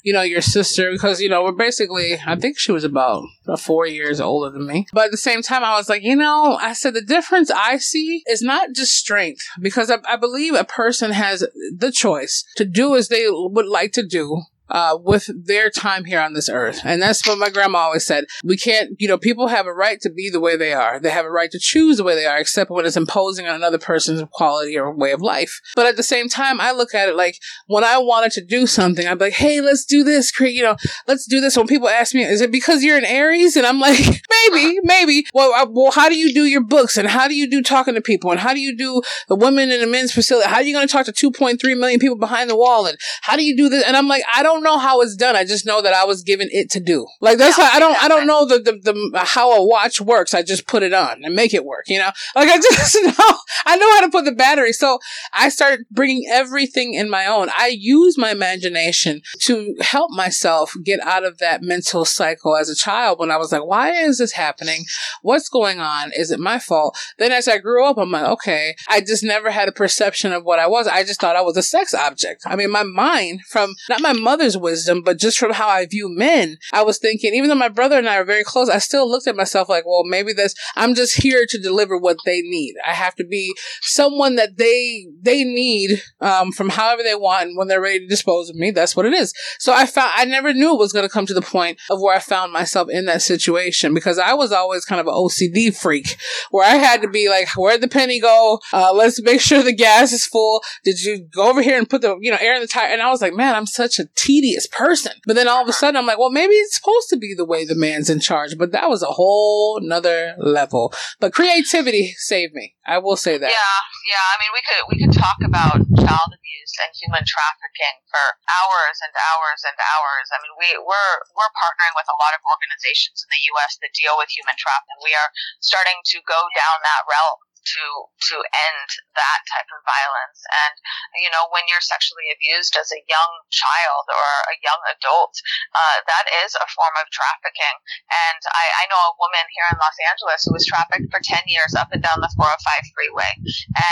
[0.03, 0.91] you know, your sister?
[0.91, 3.25] Because, you know, we're basically, I think she was about,
[3.61, 4.87] four years older than me.
[4.93, 7.79] But at the same time, I was like, you know, I said the difference I
[7.79, 12.65] see is not just strength, because I, I believe a person has the choice to
[12.65, 14.43] do as they would like to do
[14.73, 16.81] uh, with their time here on this earth.
[16.83, 18.25] And that's what my grandma always said.
[18.43, 20.99] We can't, you know, people have a right to be the way they are.
[20.99, 23.55] They have a right to choose the way they are, except when it's imposing on
[23.55, 25.61] another person's quality or way of life.
[25.77, 28.67] But at the same time, I look at it like when I wanted to do
[28.67, 31.57] something, I'd be like, hey, let's do this, create, you know, let's do this.
[31.57, 33.57] When people ask me, is it because you're an Aries?
[33.57, 33.99] And I'm like,
[34.53, 35.27] maybe, maybe.
[35.35, 36.97] Well, I, well, how do you do your books?
[36.97, 38.31] And how do you do talking to people?
[38.31, 40.49] And how do you do the women in the men's facility?
[40.49, 42.87] How are you going to talk to 2.3 million people behind the wall?
[42.87, 43.85] And how do you do this?
[43.85, 45.37] And I'm like, I don't don't know how it's done.
[45.37, 47.07] I just know that I was given it to do.
[47.21, 48.73] Like that's yeah, how I don't I don't know the, the
[49.13, 50.35] the how a watch works.
[50.35, 51.89] I just put it on and make it work.
[51.89, 54.73] You know, like I just know I know how to put the battery.
[54.73, 54.99] So
[55.33, 57.49] I started bringing everything in my own.
[57.57, 62.75] I use my imagination to help myself get out of that mental cycle as a
[62.75, 63.19] child.
[63.19, 64.85] When I was like, why is this happening?
[65.23, 66.13] What's going on?
[66.17, 66.97] Is it my fault?
[67.19, 70.45] Then as I grew up, I'm like, okay, I just never had a perception of
[70.45, 70.87] what I was.
[70.87, 72.43] I just thought I was a sex object.
[72.47, 75.87] I mean, my mind from not my mother's mother's wisdom, but just from how I
[75.87, 78.79] view men, I was thinking, even though my brother and I are very close, I
[78.79, 82.41] still looked at myself like, well, maybe this, I'm just here to deliver what they
[82.41, 82.75] need.
[82.85, 87.51] I have to be someone that they, they need, um, from however they want.
[87.51, 89.33] And when they're ready to dispose of me, that's what it is.
[89.61, 92.01] So I found, I never knew it was going to come to the point of
[92.01, 95.75] where I found myself in that situation because I was always kind of an OCD
[95.75, 96.17] freak
[96.51, 98.59] where I had to be like, where'd the penny go?
[98.73, 100.63] Uh, let's make sure the gas is full.
[100.83, 102.89] Did you go over here and put the, you know, air in the tire?
[102.89, 105.13] And I was like, man, I'm such a tedious person.
[105.27, 107.45] But then all of a sudden I'm like, well, maybe it's supposed to be the
[107.45, 108.57] way the man's in charge.
[108.57, 110.93] But that was a whole nother level.
[111.21, 112.75] But creativity saved me.
[112.87, 113.53] I will say that.
[113.53, 114.25] Yeah, yeah.
[114.33, 118.97] I mean, we could we could talk about child abuse and human trafficking for hours
[119.05, 120.27] and hours and hours.
[120.35, 123.79] I mean, we we're we're partnering with a lot of organizations in the U.S.
[123.85, 124.99] that deal with human trafficking.
[125.05, 125.31] We are
[125.63, 127.85] starting to go down that realm to
[128.33, 130.41] to end that type of violence.
[130.51, 130.75] And
[131.23, 135.35] you know, when you're sexually abused as a young child or a young adult,
[135.75, 137.77] uh, that is a form of trafficking.
[138.11, 141.47] And I, I know a woman here in Los Angeles who was trafficked for 10
[141.47, 143.33] years up and down the 405 freeway.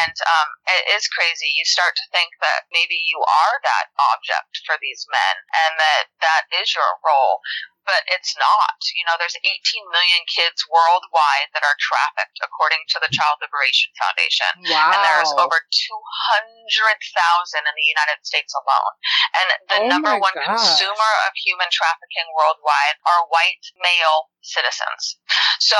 [0.03, 1.51] And um, it is crazy.
[1.55, 6.05] You start to think that maybe you are that object for these men and that
[6.21, 7.41] that is your role.
[7.87, 8.77] But it's not.
[8.95, 9.49] You know, there's 18
[9.90, 14.51] million kids worldwide that are trafficked, according to the Child Liberation Foundation.
[14.71, 14.93] Wow.
[14.95, 18.95] And there's over 200,000 in the United States alone.
[19.37, 20.47] And the Oh number one gosh.
[20.47, 25.16] consumer of human trafficking worldwide are white male citizens.
[25.61, 25.77] So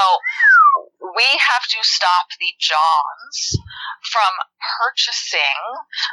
[1.01, 3.57] we have to stop the Johns
[4.05, 4.33] from
[4.81, 5.59] purchasing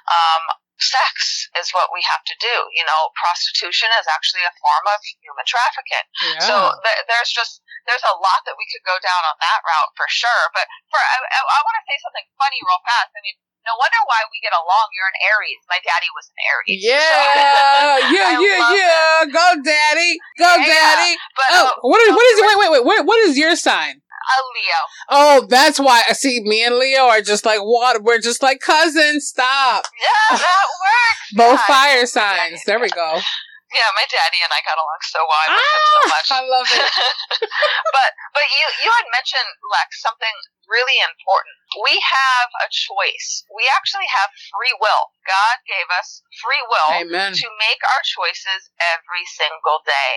[0.08, 0.43] um,
[0.80, 2.56] sex is what we have to do.
[2.74, 6.06] You know, prostitution is actually a form of human trafficking.
[6.22, 6.46] Yeah.
[6.46, 9.92] So th- there's just there's a lot that we could go down on that route
[9.96, 10.44] for sure.
[10.54, 13.15] But for I, I, want to say something funny real fast.
[13.15, 14.86] I mean, no wonder why we get along.
[14.96, 15.62] You're an Aries.
[15.67, 16.80] My daddy was an Aries.
[16.80, 19.17] so- yeah, yeah, yeah, yeah.
[19.28, 20.12] Go, daddy.
[20.40, 21.12] Go, Yeah, daddy.
[21.36, 22.12] But Oh, uh, what is?
[22.15, 22.36] What is?
[22.44, 22.84] Wait, wait, wait.
[22.86, 24.04] What, what is your sign?
[24.28, 24.82] A Leo.
[25.10, 26.04] Oh, that's why.
[26.10, 28.00] I See, me and Leo are just like water.
[28.02, 29.28] We're just like cousins.
[29.28, 29.86] Stop.
[30.00, 31.28] Yeah, that works.
[31.36, 32.63] Both fire signs.
[32.65, 33.19] There we go.
[33.67, 35.44] Yeah, my daddy and I got along so well.
[35.44, 36.28] I miss him so Ah, much.
[36.32, 36.88] I love it.
[37.96, 40.36] but but you you had mentioned Lex something
[40.68, 41.56] really important.
[41.84, 43.44] We have a choice.
[43.52, 45.12] We actually have free will.
[45.28, 47.36] God gave us free will Amen.
[47.36, 50.13] to make our choices every single day.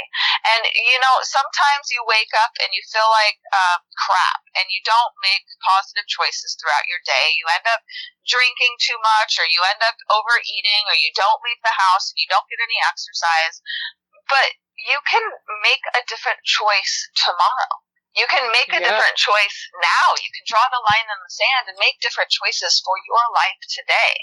[0.47, 4.79] And you know, sometimes you wake up and you feel like uh, crap, and you
[4.87, 7.35] don't make positive choices throughout your day.
[7.35, 7.83] You end up
[8.27, 12.19] drinking too much, or you end up overeating, or you don't leave the house and
[12.23, 13.59] you don't get any exercise.
[14.31, 14.55] But
[14.87, 15.25] you can
[15.61, 17.85] make a different choice tomorrow.
[18.17, 18.91] You can make a Yeah.
[18.91, 20.07] different choice now.
[20.19, 23.61] You can draw the line in the sand and make different choices for your life
[23.71, 24.15] today.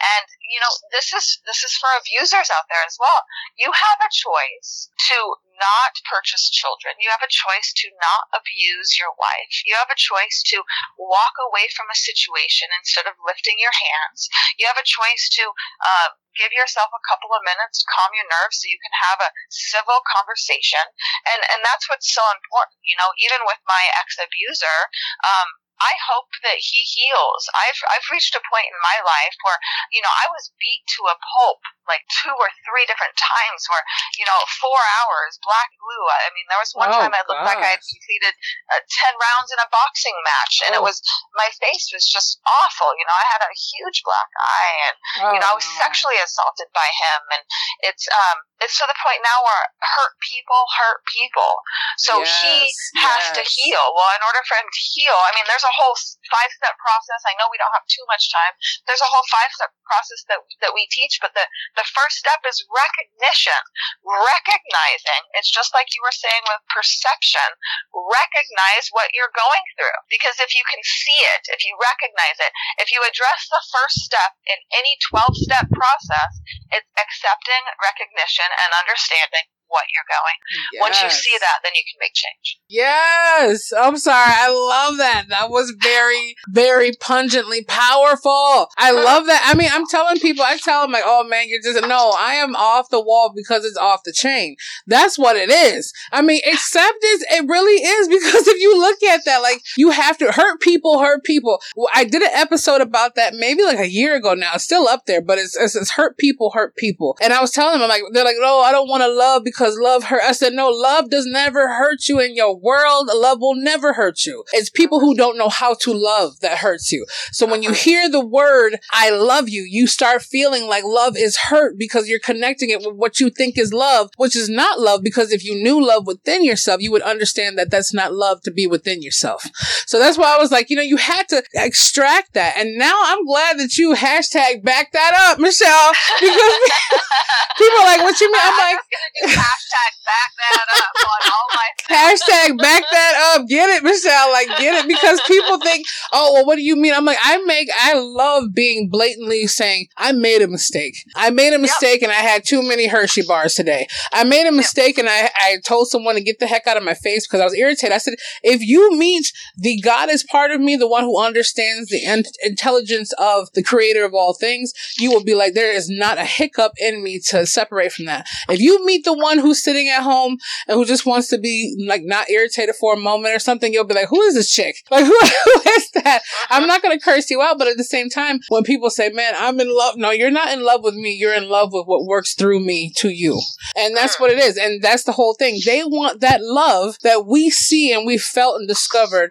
[0.00, 3.20] And you know, this is this is for abusers out there as well.
[3.56, 6.98] You have a choice to not purchase children.
[6.98, 9.54] You have a choice to not abuse your wife.
[9.66, 10.62] You have a choice to
[10.98, 14.28] walk away from a situation instead of lifting your hands.
[14.58, 15.44] You have a choice to
[15.82, 19.34] uh, give yourself a couple of minutes, calm your nerves, so you can have a
[19.50, 20.82] civil conversation.
[21.30, 22.78] And and that's what's so important.
[22.82, 24.78] You know, even with my ex abuser,
[25.22, 27.42] um, I hope that he heals.
[27.54, 29.58] I've I've reached a point in my life where
[29.90, 33.84] you know I was beat to a pulp like two or three different times where
[34.16, 36.06] you know four hours black glue.
[36.08, 38.34] I mean there was one Oh, time I looked like I had completed
[38.72, 40.86] uh, ten rounds in a boxing match and it Oh.
[40.86, 41.02] was
[41.36, 42.94] my face was just awful.
[42.96, 44.96] You know I had a huge black eye and
[45.36, 47.42] you know I was Oh, sexually assaulted by him and
[47.84, 51.52] it's um it's to the point now where hurt people hurt people.
[52.00, 53.84] So he Yes, has to heal.
[53.92, 55.96] Well, in order for him to heal, I mean, there's a whole
[56.30, 57.20] five step process.
[57.26, 58.54] I know we don't have too much time.
[58.86, 61.44] There's a whole five step process that that we teach, but the
[61.74, 63.62] the first step is recognition,
[64.06, 65.22] recognizing.
[65.38, 67.48] It's just like you were saying with perception.
[67.92, 72.52] Recognize what you're going through, because if you can see it, if you recognize it,
[72.78, 76.32] if you address the first step in any twelve step process,
[76.70, 80.82] it's accepting, recognition, and understanding what you're going.
[80.82, 82.60] Once you see that, then you can make change.
[82.68, 83.72] Yes.
[83.72, 84.32] I'm sorry.
[84.34, 85.26] I love that.
[85.28, 88.68] That was very, very pungently powerful.
[88.78, 89.42] I love that.
[89.46, 92.34] I mean, I'm telling people, I tell them like, oh man, you're just, no, I
[92.34, 94.56] am off the wall because it's off the chain.
[94.86, 95.92] That's what it is.
[96.12, 100.18] I mean, acceptance, it really is because if you look at that, like you have
[100.18, 101.60] to hurt people, hurt people.
[101.94, 104.52] I did an episode about that maybe like a year ago now.
[104.54, 107.16] It's still up there, but it's, it's, it's hurt people, hurt people.
[107.22, 109.44] And I was telling them, I'm like, they're like, no, I don't want to love
[109.54, 110.22] because love hurt.
[110.24, 113.08] I said, no, love does never hurt you in your world.
[113.14, 114.44] Love will never hurt you.
[114.52, 117.06] It's people who don't know how to love that hurts you.
[117.30, 121.36] So when you hear the word, I love you, you start feeling like love is
[121.36, 125.02] hurt because you're connecting it with what you think is love, which is not love
[125.04, 128.50] because if you knew love within yourself, you would understand that that's not love to
[128.50, 129.44] be within yourself.
[129.86, 132.56] So that's why I was like, you know, you had to extract that.
[132.56, 136.32] And now I'm glad that you hashtag back that up, Michelle, because
[137.58, 138.40] people are like, what you mean?
[138.42, 143.34] I'm like, just gonna do hashtag back that up on all my Hashtag back that
[143.36, 143.46] up.
[143.46, 144.32] Get it, Michelle.
[144.32, 144.88] Like, get it.
[144.88, 146.94] Because people think, oh, well, what do you mean?
[146.94, 150.96] I'm like, I make, I love being blatantly saying, I made a mistake.
[151.14, 153.86] I made a mistake and I had too many Hershey bars today.
[154.12, 156.82] I made a mistake and I, I told someone to get the heck out of
[156.82, 157.92] my face because I was irritated.
[157.92, 162.02] I said, if you meet the goddess part of me, the one who understands the
[162.02, 166.18] in- intelligence of the creator of all things, you will be like, there is not
[166.18, 168.26] a hiccup in me to separate from that.
[168.48, 171.76] If you meet the one who's sitting at home and who just wants to be
[171.86, 174.76] like not irritated for a moment or something, you'll be like, who is this chick?
[174.94, 176.20] Like, who, who is that?
[176.22, 176.46] Uh-huh.
[176.50, 179.08] I'm not going to curse you out, but at the same time, when people say,
[179.08, 181.12] man, I'm in love, no, you're not in love with me.
[181.12, 183.40] You're in love with what works through me to you.
[183.76, 184.56] And that's what it is.
[184.56, 185.58] And that's the whole thing.
[185.64, 189.30] They want that love that we see and we felt and discovered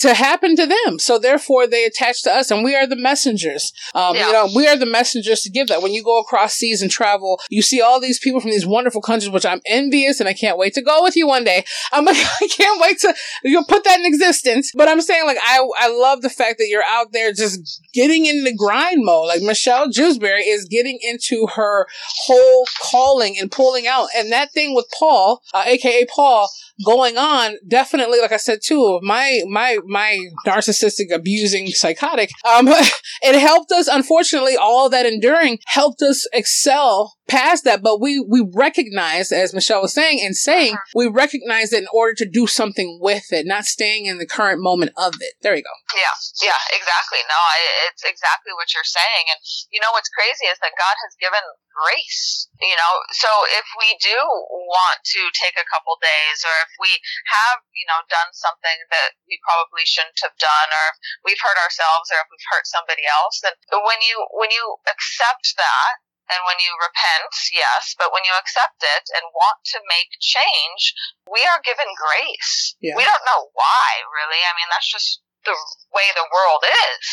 [0.00, 0.98] to happen to them.
[0.98, 3.72] So therefore they attach to us and we are the messengers.
[3.94, 4.26] Um, Yeah.
[4.26, 5.82] you know, we are the messengers to give that.
[5.82, 9.00] When you go across seas and travel, you see all these people from these wonderful
[9.02, 11.64] countries, which I'm envious and I can't wait to go with you one day.
[11.92, 14.70] I'm like, I can't wait to, you'll put that in existence.
[14.74, 18.26] But I'm saying like, I, I love the fact that you're out there just getting
[18.26, 19.26] in the grind mode.
[19.26, 21.86] Like Michelle Jewsbury is getting into her
[22.26, 24.08] whole calling and pulling out.
[24.16, 26.48] And that thing with Paul, uh, aka Paul,
[26.84, 32.68] going on definitely like i said too my my my narcissistic abusing psychotic um
[33.22, 38.44] it helped us unfortunately all that enduring helped us excel past that but we we
[38.54, 40.92] recognize, as michelle was saying and saying uh-huh.
[40.94, 44.60] we recognize it in order to do something with it not staying in the current
[44.60, 47.20] moment of it there you go Yeah, yeah, exactly.
[47.28, 47.58] No, I,
[47.90, 49.24] it's exactly what you're saying.
[49.28, 49.40] And
[49.72, 52.50] you know what's crazy is that God has given grace.
[52.58, 56.90] You know, so if we do want to take a couple days, or if we
[57.30, 61.58] have, you know, done something that we probably shouldn't have done, or if we've hurt
[61.62, 66.02] ourselves, or if we've hurt somebody else, then when you when you accept that.
[66.28, 70.92] And when you repent, yes, but when you accept it and want to make change,
[71.24, 72.76] we are given grace.
[72.80, 72.96] Yeah.
[72.96, 74.40] We don't know why, really.
[74.44, 75.56] I mean, that's just the
[75.94, 77.04] way the world is.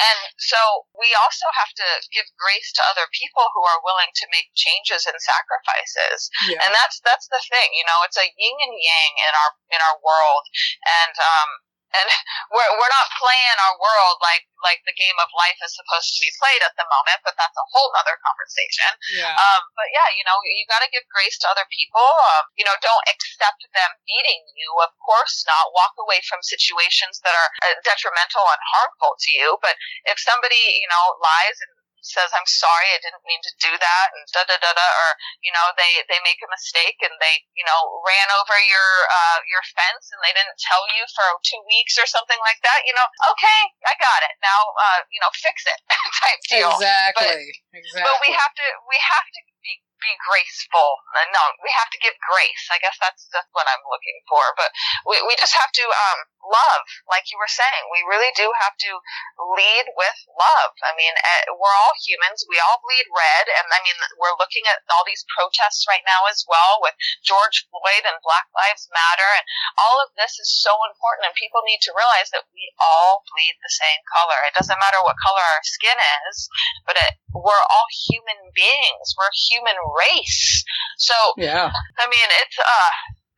[0.00, 4.32] And so we also have to give grace to other people who are willing to
[4.32, 6.30] make changes and sacrifices.
[6.48, 9.52] yeah And that's that's the thing, you know, it's a yin and yang in our
[9.74, 10.44] in our world.
[10.86, 11.50] And um
[11.98, 12.06] and
[12.54, 16.22] we're we're not playing our world like like the game of life is supposed to
[16.22, 18.90] be played at the moment, but that's a whole other conversation.
[19.18, 22.06] yeah Um, but yeah, you know, you got to give grace to other people.
[22.38, 24.70] Um, you know, don't accept them beating you.
[24.80, 25.74] Of course not.
[25.74, 29.58] Walk away from situations that are uh, detrimental and harmful to you.
[29.58, 29.74] But
[30.06, 31.72] if somebody, you know, lies and
[32.02, 35.10] says, I'm sorry, I didn't mean to do that, and da da da da, or,
[35.40, 39.38] you know, they, they make a mistake and they, you know, ran over your, uh,
[39.46, 42.94] your fence and they didn't tell you for two weeks or something like that, you
[42.94, 44.34] know, okay, I got it.
[44.42, 45.78] Now, uh, you know, fix it
[46.22, 46.70] type deal.
[46.74, 49.72] exactly exactly But we have to we have to be
[50.02, 51.00] be graceful.
[51.14, 52.64] Uh, No, we have to give grace.
[52.70, 54.42] I guess that's what I'm looking for.
[54.58, 54.70] But
[55.08, 57.82] we we just have to um love, like you were saying.
[57.94, 58.90] We really do have to
[59.56, 60.74] lead with love.
[60.82, 62.42] I mean, uh, we're all humans.
[62.50, 66.26] We all bleed red, and I mean, we're looking at all these protests right now
[66.26, 69.46] as well with George Floyd and Black Lives Matter, and
[69.78, 71.30] all of this is so important.
[71.30, 74.38] And people need to realize that we all bleed the same color.
[74.50, 75.98] It doesn't matter what color our skin
[76.28, 76.50] is
[76.86, 79.14] but it, we're all human beings.
[79.16, 80.64] We're human race.
[80.98, 82.90] So, yeah I mean, it's, uh,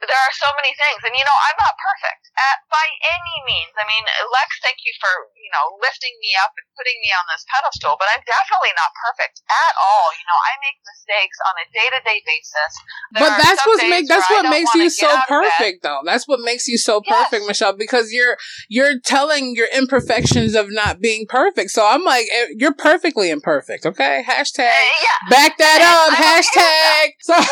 [0.07, 1.01] there are so many things.
[1.05, 3.73] And, you know, I'm not perfect at, by any means.
[3.77, 7.25] I mean, Lex, thank you for, you know, lifting me up and putting me on
[7.33, 10.13] this pedestal, but I'm definitely not perfect at all.
[10.17, 12.73] You know, I make mistakes on a day to day basis.
[13.15, 15.29] There but that's what make that's what makes you so out of bed.
[15.29, 17.29] perfect though that's what makes you so Yes.
[17.29, 18.37] perfect michelle because you're
[18.69, 23.85] you're telling your imperfections of not being perfect so i'm like eh, you're perfectly imperfect
[23.87, 25.31] okay hashtag Uh, yeah.
[25.31, 27.35] back that I'm up okay hashtag so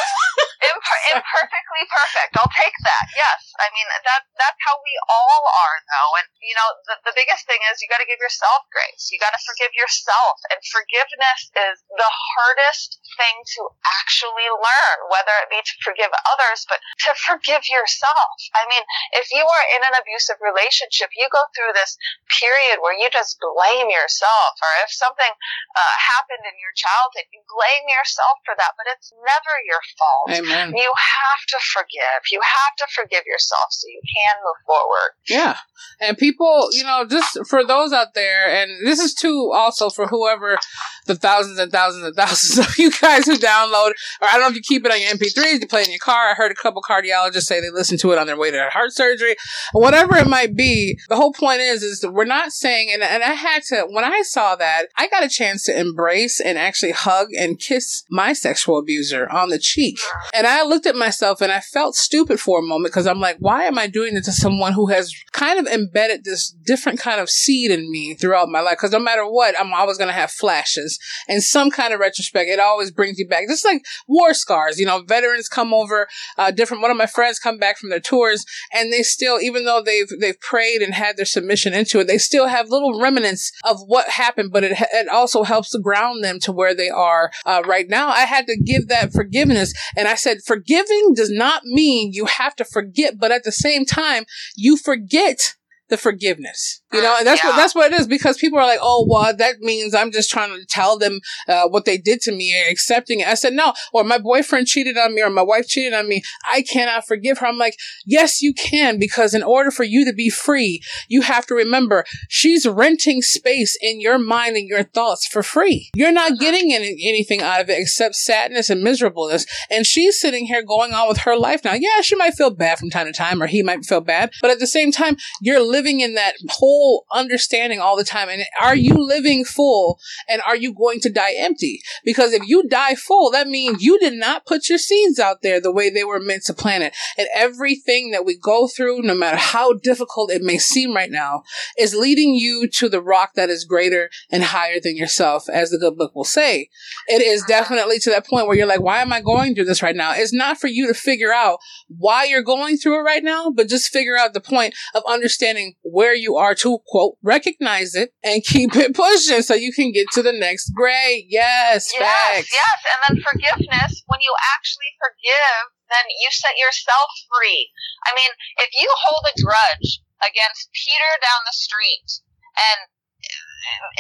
[0.62, 2.30] Imper- imperfectly perfect.
[2.42, 3.06] I'll take that.
[3.14, 3.54] Yes.
[3.62, 6.12] I mean that that's how we all are though.
[6.18, 9.14] And you know, the, the biggest thing is you gotta give yourself grace.
[9.14, 10.42] You gotta forgive yourself.
[10.50, 13.70] And forgiveness is the hardest thing to
[14.02, 18.34] actually learn, whether it be to forgive others, but to forgive yourself.
[18.58, 18.82] I mean,
[19.14, 21.94] if you are in an abusive relationship, you go through this
[22.26, 27.38] period where you just blame yourself, or if something uh, happened in your childhood, you
[27.46, 30.26] blame yourself for that, but it's never your fault.
[30.42, 32.20] amen You have to forgive.
[32.32, 35.10] You have to forgive yourself so you can move forward.
[35.28, 35.56] Yeah.
[36.00, 40.06] And people, you know, just for those out there, and this is too also for
[40.06, 40.58] whoever
[41.06, 44.48] the thousands and thousands and thousands of you guys who download, or I don't know
[44.48, 46.30] if you keep it on your MP3s, you play it in your car.
[46.30, 48.92] I heard a couple cardiologists say they listen to it on their way to heart
[48.92, 49.36] surgery,
[49.72, 50.98] whatever it might be.
[51.08, 54.04] The whole point is, is that we're not saying, and, and I had to, when
[54.04, 58.32] I saw that, I got a chance to embrace and actually hug and kiss my
[58.32, 59.98] sexual abuser on the cheek.
[60.34, 63.36] And I looked at myself and I felt stupid for a moment because I'm like,
[63.38, 67.20] why am I doing this to someone who has kind of embedded this different kind
[67.20, 68.76] of seed in me throughout my life?
[68.78, 70.98] Because no matter what, I'm always going to have flashes
[71.28, 72.48] and some kind of retrospect.
[72.48, 74.78] It always brings you back, just like war scars.
[74.78, 76.08] You know, veterans come over,
[76.38, 76.82] uh, different.
[76.82, 80.08] One of my friends come back from their tours and they still, even though they've
[80.20, 84.08] they've prayed and had their submission into it, they still have little remnants of what
[84.08, 84.50] happened.
[84.52, 88.08] But it it also helps to ground them to where they are uh, right now.
[88.08, 92.56] I had to give that forgiveness, and I said, forgiving does not mean you have
[92.56, 94.24] to forget, but at the same time,
[94.56, 95.54] you forget
[95.88, 96.81] the forgiveness.
[96.92, 97.50] You know, and that's yeah.
[97.50, 100.30] what that's what it is because people are like, oh, well, that means I'm just
[100.30, 103.26] trying to tell them uh, what they did to me, and accepting it.
[103.26, 106.22] I said no, or my boyfriend cheated on me, or my wife cheated on me.
[106.50, 107.46] I cannot forgive her.
[107.46, 111.46] I'm like, yes, you can, because in order for you to be free, you have
[111.46, 115.90] to remember she's renting space in your mind and your thoughts for free.
[115.94, 116.40] You're not uh-huh.
[116.40, 119.46] getting any, anything out of it except sadness and miserableness.
[119.70, 121.74] And she's sitting here going on with her life now.
[121.74, 124.50] Yeah, she might feel bad from time to time, or he might feel bad, but
[124.50, 128.28] at the same time, you're living in that whole full understanding all the time.
[128.28, 131.80] And are you living full and are you going to die empty?
[132.04, 135.60] Because if you die full, that means you did not put your seeds out there
[135.60, 136.94] the way they were meant to plant it.
[137.16, 141.42] And everything that we go through, no matter how difficult it may seem right now,
[141.78, 145.78] is leading you to the rock that is greater and higher than yourself, as the
[145.78, 146.68] good book will say.
[147.08, 149.82] It is definitely to that point where you're like, why am I going through this
[149.82, 150.12] right now?
[150.14, 151.58] It's not for you to figure out
[151.88, 155.74] why you're going through it right now, but just figure out the point of understanding
[155.82, 160.06] where you are to quote, recognize it and keep it pushing so you can get
[160.12, 161.26] to the next grade.
[161.28, 162.52] Yes, yes, facts.
[162.52, 162.78] yes.
[162.88, 167.68] And then forgiveness, when you actually forgive, then you set yourself free.
[168.08, 168.32] I mean,
[168.64, 172.22] if you hold a grudge against Peter down the street
[172.56, 172.88] and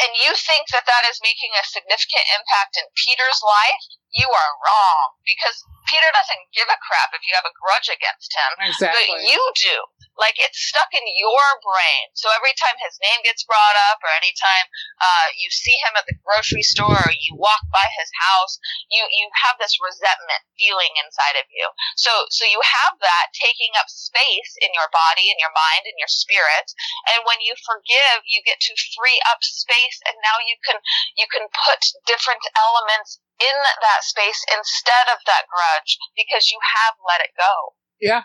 [0.02, 4.52] and you think that that is making a significant impact in Peter's life, you are
[4.58, 8.50] wrong because Peter doesn't give a crap if you have a grudge against him.
[8.70, 9.02] Exactly.
[9.08, 9.76] But you do.
[10.12, 12.12] Like it's stuck in your brain.
[12.12, 14.68] So every time his name gets brought up, or anytime
[15.00, 18.60] uh, you see him at the grocery store, or you walk by his house,
[18.92, 21.64] you you have this resentment feeling inside of you.
[21.96, 25.96] So so you have that taking up space in your body, in your mind, in
[25.96, 26.76] your spirit.
[27.08, 30.76] And when you forgive, you get to free up space, and now you can
[31.16, 35.71] you can put different elements in that space instead of that grudge
[36.16, 37.74] because you have let it go.
[38.00, 38.22] Yeah.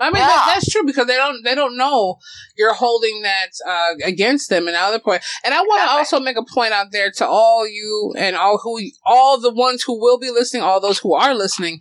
[0.00, 0.26] I mean, yeah.
[0.28, 2.18] that, that's true because they don't they don't know
[2.56, 4.66] you're holding that uh, against them.
[4.66, 7.66] And other point, and I want to also make a point out there to all
[7.66, 11.34] you and all who all the ones who will be listening, all those who are
[11.34, 11.80] listening,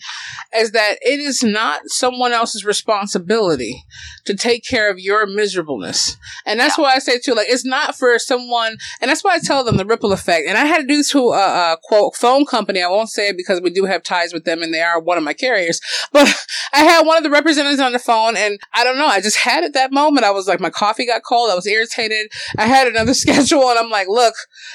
[0.56, 3.84] is that it is not someone else's responsibility
[4.26, 6.16] to take care of your miserableness.
[6.46, 6.84] And that's yeah.
[6.84, 9.78] why I say too, like it's not for someone, and that's why I tell them
[9.78, 10.48] the ripple effect.
[10.48, 12.82] And I had to do to a, a quote phone company.
[12.82, 15.18] I won't say it because we do have ties with them, and they are one
[15.18, 15.80] of my carriers.
[16.12, 16.34] But
[16.74, 19.06] I had one of the representatives on the phone and I don't know.
[19.06, 20.26] I just had it that moment.
[20.26, 21.52] I was like, my coffee got cold.
[21.52, 22.32] I was irritated.
[22.58, 24.34] I had another schedule and I'm like, look,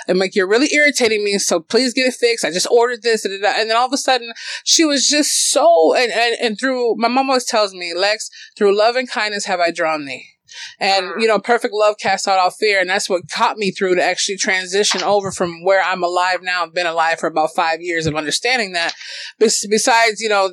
[0.08, 1.38] I'm like, you're really irritating me.
[1.38, 2.44] So please get it fixed.
[2.44, 3.24] I just ordered this.
[3.24, 4.32] And then all of a sudden
[4.64, 8.76] she was just so, and, and, and through, my mom always tells me, Lex, through
[8.76, 10.31] love and kindness have I drawn thee.
[10.80, 11.20] And, mm.
[11.20, 12.80] you know, perfect love casts out all fear.
[12.80, 16.64] And that's what caught me through to actually transition over from where I'm alive now.
[16.64, 18.92] I've been alive for about five years of understanding that.
[19.38, 20.50] Besides, you know,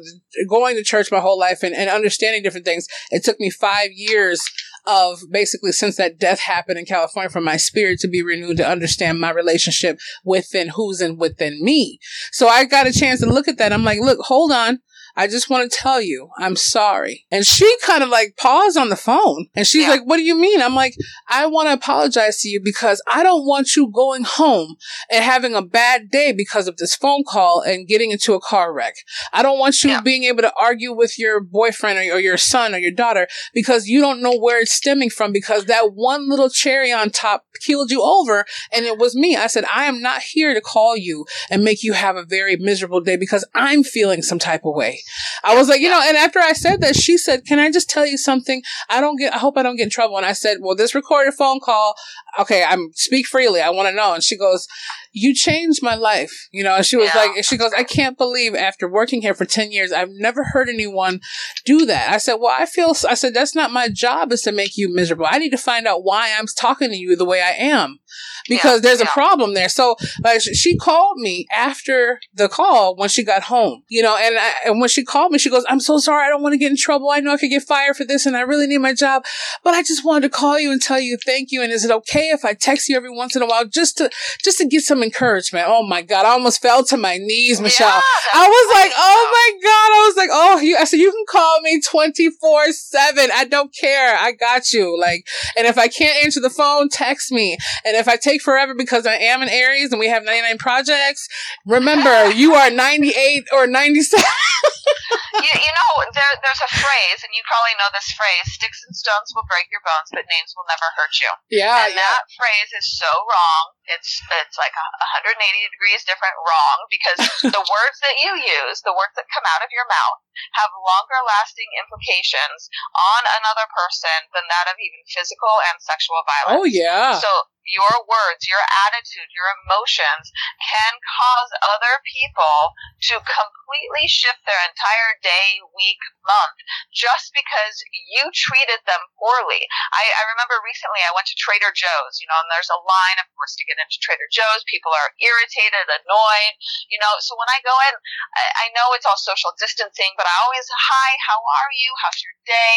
[0.48, 3.90] going to church my whole life and, and understanding different things, it took me five
[3.92, 4.42] years
[4.86, 8.68] of basically since that death happened in California for my spirit to be renewed to
[8.68, 12.00] understand my relationship within who's and within me.
[12.32, 13.74] So I got a chance to look at that.
[13.74, 14.80] I'm like, look, hold on.
[15.20, 17.26] I just want to tell you, I'm sorry.
[17.30, 19.90] And she kind of like paused on the phone and she's yeah.
[19.90, 20.62] like, what do you mean?
[20.62, 20.96] I'm like,
[21.28, 24.78] I want to apologize to you because I don't want you going home
[25.12, 28.74] and having a bad day because of this phone call and getting into a car
[28.74, 28.96] wreck.
[29.34, 30.00] I don't want you yeah.
[30.00, 33.88] being able to argue with your boyfriend or, or your son or your daughter because
[33.88, 37.92] you don't know where it's stemming from because that one little cherry on top killed
[37.92, 39.36] you over and it was me.
[39.36, 42.56] I said, I am not here to call you and make you have a very
[42.56, 45.02] miserable day because I'm feeling some type of way.
[45.44, 47.90] I was like, you know, and after I said that, she said, can I just
[47.90, 48.62] tell you something?
[48.90, 50.18] I don't get, I hope I don't get in trouble.
[50.18, 51.96] And I said, well, this recorded phone call,
[52.38, 53.62] okay, I'm speak freely.
[53.62, 54.14] I want to know.
[54.14, 54.68] And she goes,
[55.12, 56.48] you changed my life.
[56.52, 57.22] You know, and she was yeah.
[57.22, 60.70] like, she goes, I can't believe after working here for 10 years, I've never heard
[60.70, 61.20] anyone
[61.66, 62.12] do that.
[62.12, 64.94] I said, well, I feel, I said, that's not my job is to make you
[64.94, 65.26] miserable.
[65.30, 68.00] I need to find out why I'm talking to you the way I am
[68.48, 69.08] because yeah, there's yeah.
[69.08, 69.70] a problem there.
[69.70, 74.38] So like, she called me after the call when she got home, you know, and,
[74.38, 76.26] I, and when she called me, she goes, I'm so sorry.
[76.26, 77.10] I don't want to get in trouble.
[77.10, 79.24] I know I could get fired for this and I really need my job,
[79.64, 81.62] but I just wanted to call you and tell you thank you.
[81.62, 84.10] And is it okay if I text you every once in a while just to,
[84.44, 85.66] just to get some encouragement?
[85.68, 86.26] Oh my God.
[86.26, 87.88] I almost fell to my knees, Michelle.
[87.88, 88.02] Yeah,
[88.34, 89.70] I was like, oh my God.
[89.70, 93.30] I was like, oh, you, I said, you can call me 24 seven.
[93.34, 94.18] I don't care.
[94.18, 95.00] I got you.
[95.00, 95.26] Like,
[95.58, 97.58] and if I can't answer the phone, text me.
[97.86, 101.28] And if I take forever because I am an Aries and we have 99 projects,
[101.66, 104.24] remember you are 98 or 97.
[105.44, 108.96] you, you know, there, there's a phrase, and you probably know this phrase: "Sticks and
[108.96, 112.09] stones will break your bones, but names will never hurt you." Yeah, and yeah.
[112.10, 113.78] That phrase is so wrong.
[113.86, 114.88] It's it's like a
[115.22, 115.38] 180
[115.70, 117.22] degrees different wrong because
[117.56, 120.20] the words that you use, the words that come out of your mouth,
[120.58, 126.58] have longer lasting implications on another person than that of even physical and sexual violence.
[126.58, 127.22] Oh yeah.
[127.22, 127.30] So
[127.70, 132.74] your words, your attitude, your emotions can cause other people
[133.10, 136.58] to completely shift their entire day, week, month
[136.94, 137.82] just because
[138.14, 139.66] you treated them poorly.
[139.94, 143.18] I, I remember recently I went to Trader Joe's, you know, and there's a line,
[143.18, 144.62] of course, to get into Trader Joe's.
[144.70, 146.56] People are irritated, annoyed,
[146.94, 147.14] you know.
[147.22, 147.94] So when I go in,
[148.38, 151.90] I, I know it's all social distancing, but I always, hi, how are you?
[152.06, 152.76] How's your day?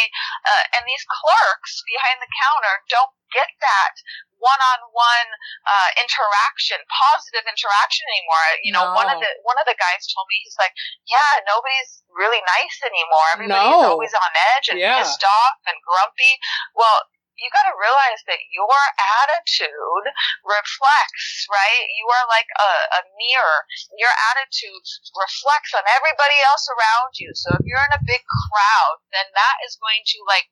[0.48, 3.94] Uh, and these clerks behind the counter don't get that
[4.42, 5.28] one-on-one
[5.64, 8.46] uh, interaction, positive interaction anymore.
[8.66, 8.98] You know, No.
[8.98, 10.74] one of the one of the guys told me he's like,
[11.06, 13.26] yeah, nobody's really nice anymore.
[13.38, 13.94] Everybody's No.
[13.94, 14.98] always on edge and Yeah.
[14.98, 16.38] pissed off and grumpy.
[16.74, 17.08] Well.
[17.42, 18.78] You got to realize that your
[19.18, 20.06] attitude
[20.46, 21.90] reflects, right?
[21.98, 23.66] You are like a, a mirror.
[23.98, 27.34] Your attitude reflects on everybody else around you.
[27.34, 30.46] So if you're in a big crowd, then that is going to like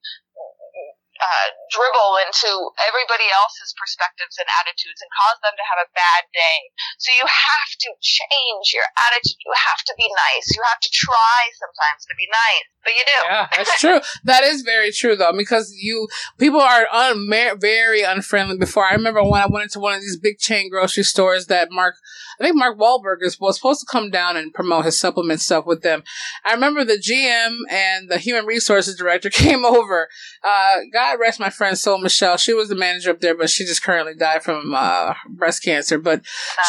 [1.20, 2.50] uh, dribble into
[2.88, 6.58] everybody else's perspectives and attitudes and cause them to have a bad day.
[6.96, 9.36] So you have to change your attitude.
[9.44, 10.48] You have to be nice.
[10.56, 13.20] You have to try sometimes to be nice, but you do.
[13.28, 14.00] Yeah, that's true.
[14.24, 16.08] That is very true though, because you
[16.40, 17.28] people are un-
[17.60, 18.56] very unfriendly.
[18.56, 21.68] Before I remember when I went into one of these big chain grocery stores that
[21.70, 21.96] Mark,
[22.40, 25.66] I think Mark Wahlberg is, was supposed to come down and promote his supplement stuff
[25.66, 26.02] with them.
[26.42, 30.08] I remember the GM and the human resources director came over.
[30.42, 32.38] Uh, God rest my friend Soul Michelle.
[32.38, 35.98] She was the manager up there, but she just currently died from uh, breast cancer.
[35.98, 36.22] But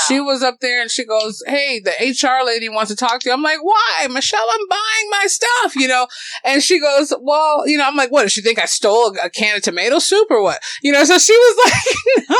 [0.07, 3.29] she was up there and she goes, Hey, the HR lady wants to talk to
[3.29, 3.33] you.
[3.33, 4.07] I'm like, Why?
[4.09, 6.07] Michelle, I'm buying my stuff, you know?
[6.43, 8.23] And she goes, Well, you know, I'm like, What?
[8.23, 10.59] Does she think I stole a, a can of tomato soup or what?
[10.83, 11.57] You know, so she was
[12.17, 12.35] like, no.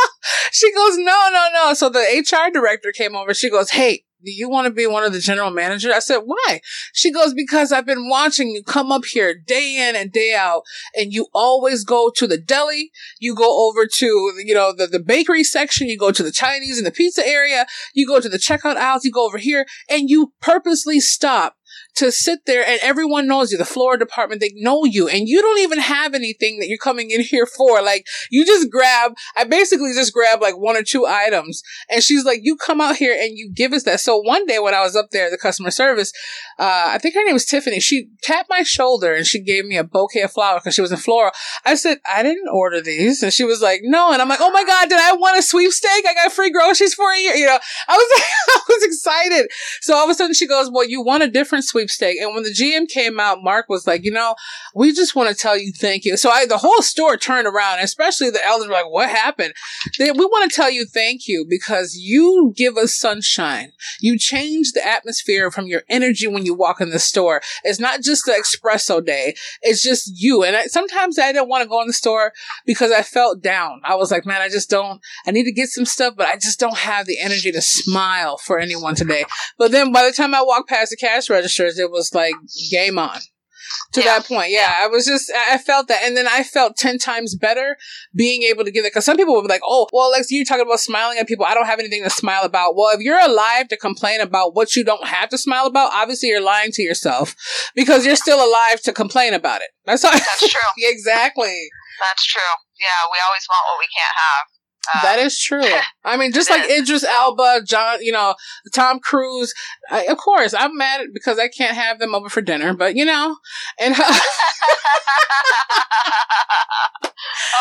[0.52, 1.74] She goes, No, no, no.
[1.74, 3.21] So the HR director came over.
[3.34, 5.92] She goes, Hey, do you want to be one of the general managers?
[5.92, 6.62] I said, why?
[6.94, 10.64] She goes, because I've been watching you come up here day in and day out
[10.96, 12.92] and you always go to the deli.
[13.20, 14.06] You go over to,
[14.46, 15.88] you know, the, the bakery section.
[15.88, 17.66] You go to the Chinese and the pizza area.
[17.94, 19.04] You go to the checkout aisles.
[19.04, 21.56] You go over here and you purposely stop
[21.96, 25.42] to sit there and everyone knows you, the floor department, they know you and you
[25.42, 27.82] don't even have anything that you're coming in here for.
[27.82, 32.26] Like you just grab, I basically just grab like one or two items and she's
[32.26, 34.00] like, you come out here and you give us that.
[34.00, 36.12] So one day when I was up there, the customer service,
[36.58, 37.80] uh, I think her name was Tiffany.
[37.80, 40.92] She tapped my shoulder and she gave me a bouquet of flowers because she was
[40.92, 41.32] in Flora.
[41.66, 43.22] I said, I didn't order these.
[43.22, 44.12] And she was like, no.
[44.14, 46.06] And I'm like, oh my God, did I want a sweepstake?
[46.08, 47.36] I got free groceries for a year.
[47.36, 48.24] You know, I was
[48.56, 49.52] I was excited.
[49.82, 51.81] So all of a sudden she goes, well, you want a different sweepstake.
[51.90, 54.36] Steak and when the GM came out, Mark was like, you know,
[54.76, 56.18] we just want to tell you thank you.
[56.18, 59.54] So I, the whole store turned around, especially the elders were like, what happened?
[59.98, 63.72] They, we want to tell you thank you because you give us sunshine.
[64.00, 67.42] You change the atmosphere from your energy when you walk in the store.
[67.64, 69.36] It's not just the espresso day.
[69.62, 70.44] It's just you.
[70.44, 72.34] And I, sometimes I didn't want to go in the store
[72.66, 73.82] because I felt down.
[73.84, 76.36] I was like, man, I just don't, I need to get some stuff, but I
[76.36, 79.26] just don't have the energy to smile for anyone today.
[79.58, 81.30] But then by the time I walked past the cash
[81.72, 82.36] registers, it was like
[82.70, 83.20] game on.
[83.94, 84.18] To Yeah.
[84.20, 86.02] that point, yeah, I was just, I felt that.
[86.04, 87.78] And then I felt 10 times better
[88.14, 88.94] being able to give it.
[88.94, 91.46] Cause some people will be like, oh, well, Lex, you're talking about smiling at people.
[91.46, 92.76] I don't have anything to smile about.
[92.76, 96.30] Well, if you're alive to complain about what you don't have to smile about, obviously
[96.30, 97.36] you're lying to yourself
[97.76, 99.70] because you're still alive to complain about it.
[99.86, 100.12] That's all.
[100.12, 100.70] That's true.
[100.78, 101.56] exactly.
[102.02, 102.42] That's true.
[102.80, 104.51] Yeah, we always want what we can't have.
[104.90, 105.62] Uh, that is true.
[106.04, 106.82] I mean, just like is.
[106.82, 108.34] Idris Elba, John, you know,
[108.74, 109.54] Tom Cruise.
[109.90, 113.06] I, of course, I'm mad because I can't have them over for dinner, but you
[113.06, 113.38] know,
[113.80, 114.10] and oh,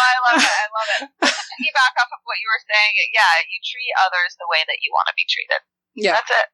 [0.00, 0.48] I love it.
[0.48, 1.00] I love it.
[1.20, 4.80] To piggyback off of what you were saying, yeah, you treat others the way that
[4.80, 5.60] you want to be treated.
[5.94, 6.46] yeah, That's it.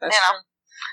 [0.00, 0.46] that's you know, true.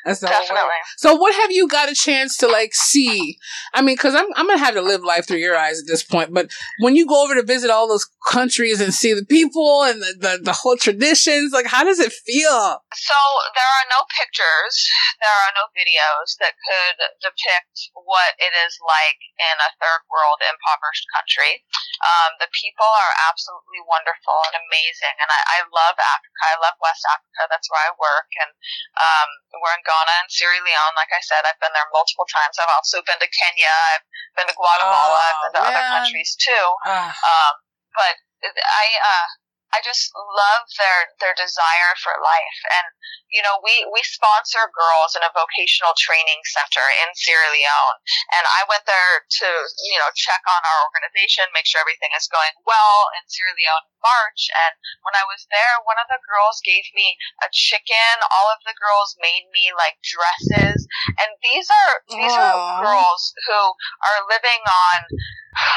[0.06, 0.32] Whole way.
[0.32, 0.82] Definitely.
[0.98, 3.38] So, what have you got a chance to like see?
[3.74, 6.04] I mean, because I'm I'm gonna have to live life through your eyes at this
[6.04, 6.34] point.
[6.34, 10.02] But when you go over to visit all those countries and see the people and
[10.02, 12.82] the the, the whole traditions, like how does it feel?
[12.94, 13.20] So
[13.56, 14.74] there are no pictures,
[15.22, 20.42] there are no videos that could depict what it is like in a third world
[20.42, 21.64] impoverished country.
[22.02, 26.42] Um, the people are absolutely wonderful and amazing, and I, I love Africa.
[26.50, 27.48] I love West Africa.
[27.48, 28.52] That's where I work, and
[28.98, 29.30] um,
[29.62, 30.96] we're in Ghana and Sierra Leone.
[30.96, 32.60] Like I said, I've been there multiple times.
[32.60, 33.74] I've also been to Kenya.
[33.96, 34.06] I've
[34.38, 35.20] been to Guatemala.
[35.20, 36.66] I've been to Oh, other countries too.
[36.88, 37.54] Ah, Um,
[37.96, 39.28] but I, uh,
[39.72, 42.60] I just love their their desire for life.
[42.76, 42.88] And
[43.32, 48.00] you know, we we sponsor girls in a vocational training center in Sierra Leone,
[48.36, 49.48] and I went there to
[49.88, 53.88] you know check on our organization, make sure everything is going well in Sierra Leone
[53.88, 54.52] in March.
[54.68, 54.74] And
[55.08, 58.20] when I was there, one of the girls gave me a chicken.
[58.28, 60.84] All of the girls made me like dresses,
[61.24, 62.44] and these are these Aww.
[62.44, 63.62] are girls who
[64.04, 65.00] are living on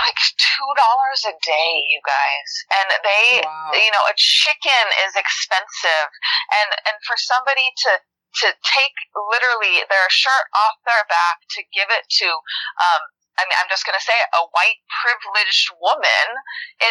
[0.06, 2.50] like two dollars a day, you guys.
[2.70, 3.70] And they, wow.
[3.84, 6.08] You know, a chicken is expensive,
[6.64, 7.92] and and for somebody to
[8.42, 12.26] to take literally their shirt off their back to give it to
[12.82, 13.02] um,
[13.34, 16.26] I mean, I'm just going to say it, a white privileged woman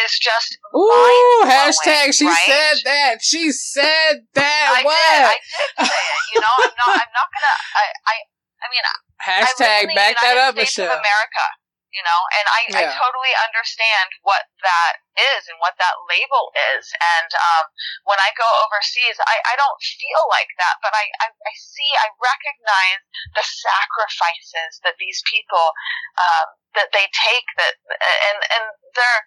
[0.04, 2.36] is just Ooh, hashtag she right?
[2.44, 3.14] said that.
[3.24, 4.68] She said that.
[4.76, 4.92] I what?
[4.92, 5.24] did.
[5.24, 6.20] I did say it.
[6.36, 8.14] You know, I'm not, I'm not going to, I, I,
[8.60, 8.84] I mean,
[9.24, 10.92] hashtag back that up, States Michelle.
[10.92, 11.44] America
[11.94, 12.78] you know and i yeah.
[12.82, 17.64] i totally understand what that is and what that label is and um
[18.04, 21.90] when i go overseas i i don't feel like that but i i, I see
[22.02, 23.02] i recognize
[23.38, 25.72] the sacrifices that these people
[26.18, 28.64] um that they take that and and
[28.98, 29.18] their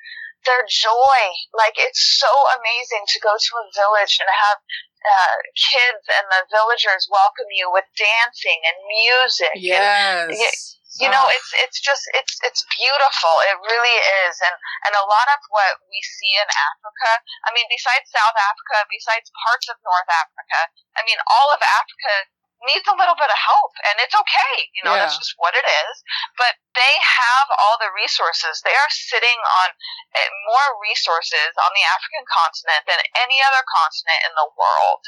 [0.46, 1.20] their joy
[1.56, 4.60] like it's so amazing to go to a village and have
[5.08, 9.56] uh, kids and the villagers welcome you with dancing and music.
[9.56, 10.36] Yes.
[10.36, 13.34] And, you know, it's it's just it's it's beautiful.
[13.50, 14.56] It really is, and
[14.90, 17.22] and a lot of what we see in Africa.
[17.46, 20.60] I mean, besides South Africa, besides parts of North Africa,
[20.98, 22.30] I mean, all of Africa
[22.66, 25.06] needs a little bit of help and it's okay you know yeah.
[25.06, 25.96] that's just what it is
[26.42, 29.68] but they have all the resources they are sitting on
[30.18, 35.04] eh, more resources on the african continent than any other continent in the world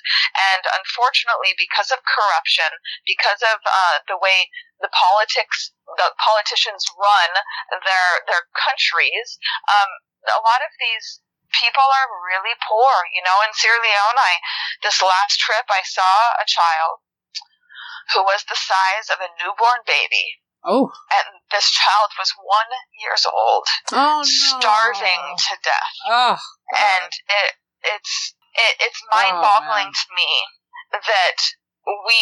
[0.53, 2.69] and unfortunately because of corruption
[3.09, 4.45] because of uh, the way
[4.79, 7.31] the politics the politicians run
[7.83, 9.89] their their countries um,
[10.27, 11.21] a lot of these
[11.53, 12.93] people are really poor.
[13.13, 14.37] You know, in Sierra Leone, I,
[14.85, 17.01] this last trip, I saw a child
[18.13, 20.41] who was the size of a newborn baby.
[20.65, 20.91] Oh.
[21.15, 23.65] And this child was one years old.
[23.93, 24.59] Oh, no.
[24.59, 25.95] Starving to death.
[26.09, 26.37] Oh.
[26.75, 27.51] And it,
[27.95, 30.31] it's, it, it's mind boggling oh, to me
[30.91, 31.39] that
[31.87, 32.21] we,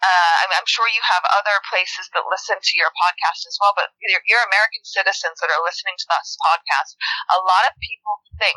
[0.00, 3.74] uh, I am sure you have other places that listen to your podcast as well,
[3.74, 6.96] but your, your American citizens that are listening to this podcast,
[7.34, 8.56] a lot of people think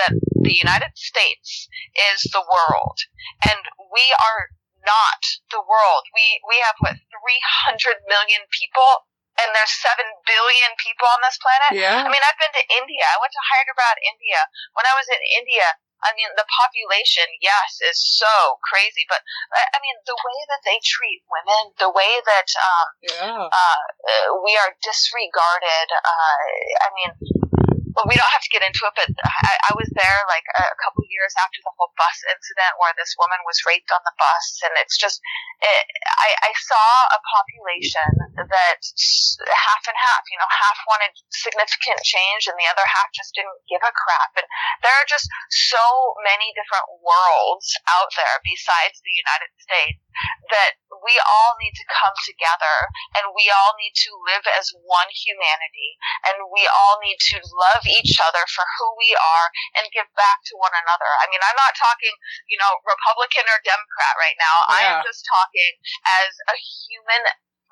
[0.00, 0.12] that
[0.46, 1.68] the United States
[2.14, 2.98] is the world.
[3.46, 3.62] And
[3.92, 5.22] we are not
[5.54, 6.04] the world.
[6.10, 9.06] We we have what 300 million people
[9.40, 9.96] and there's 7
[10.28, 11.72] billion people on this planet.
[11.72, 12.04] Yeah.
[12.04, 13.04] I mean, I've been to India.
[13.08, 14.40] I went to Hyderabad, India.
[14.76, 15.66] When I was in India,
[16.02, 19.22] I mean, the population, yes, is so crazy, but
[19.54, 23.46] I mean, the way that they treat women, the way that um, yeah.
[23.46, 23.80] uh,
[24.42, 25.88] we are disregarded.
[25.94, 26.38] Uh,
[26.82, 27.12] I mean,
[27.94, 30.64] well, we don't have to get into it, but I, I was there like a,
[30.66, 34.16] a couple years after the whole bus incident where this woman was raped on the
[34.16, 35.20] bus, and it's just,
[35.62, 35.84] it,
[36.20, 38.80] I, I saw a population that
[39.48, 43.56] half and half, you know, half wanted significant change, and the other half just didn't
[43.70, 44.32] give a crap.
[44.36, 44.48] And
[44.82, 45.30] there are just
[45.70, 50.01] so many different worlds out there besides the United States
[50.50, 52.76] that we all need to come together,
[53.18, 55.98] and we all need to live as one humanity,
[56.28, 59.48] and we all need to love each other for who we are
[59.78, 61.10] and give back to one another.
[61.22, 62.14] I mean, I'm not talking,
[62.46, 64.56] you know, Republican or Democrat right now.
[64.68, 64.76] Yeah.
[64.76, 65.72] I am just talking
[66.06, 67.22] as a human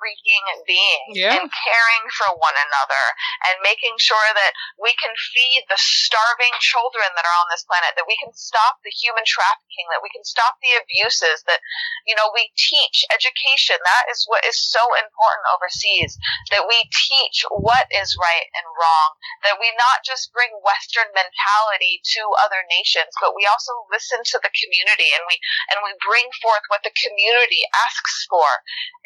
[0.01, 1.37] freaking being yeah.
[1.37, 3.05] and caring for one another
[3.45, 7.93] and making sure that we can feed the starving children that are on this planet,
[7.93, 11.61] that we can stop the human trafficking, that we can stop the abuses, that,
[12.09, 13.77] you know, we teach education.
[13.77, 16.17] That is what is so important overseas,
[16.49, 19.09] that we teach what is right and wrong,
[19.45, 24.41] that we not just bring Western mentality to other nations, but we also listen to
[24.41, 25.37] the community and we,
[25.69, 28.49] and we bring forth what the community asks for.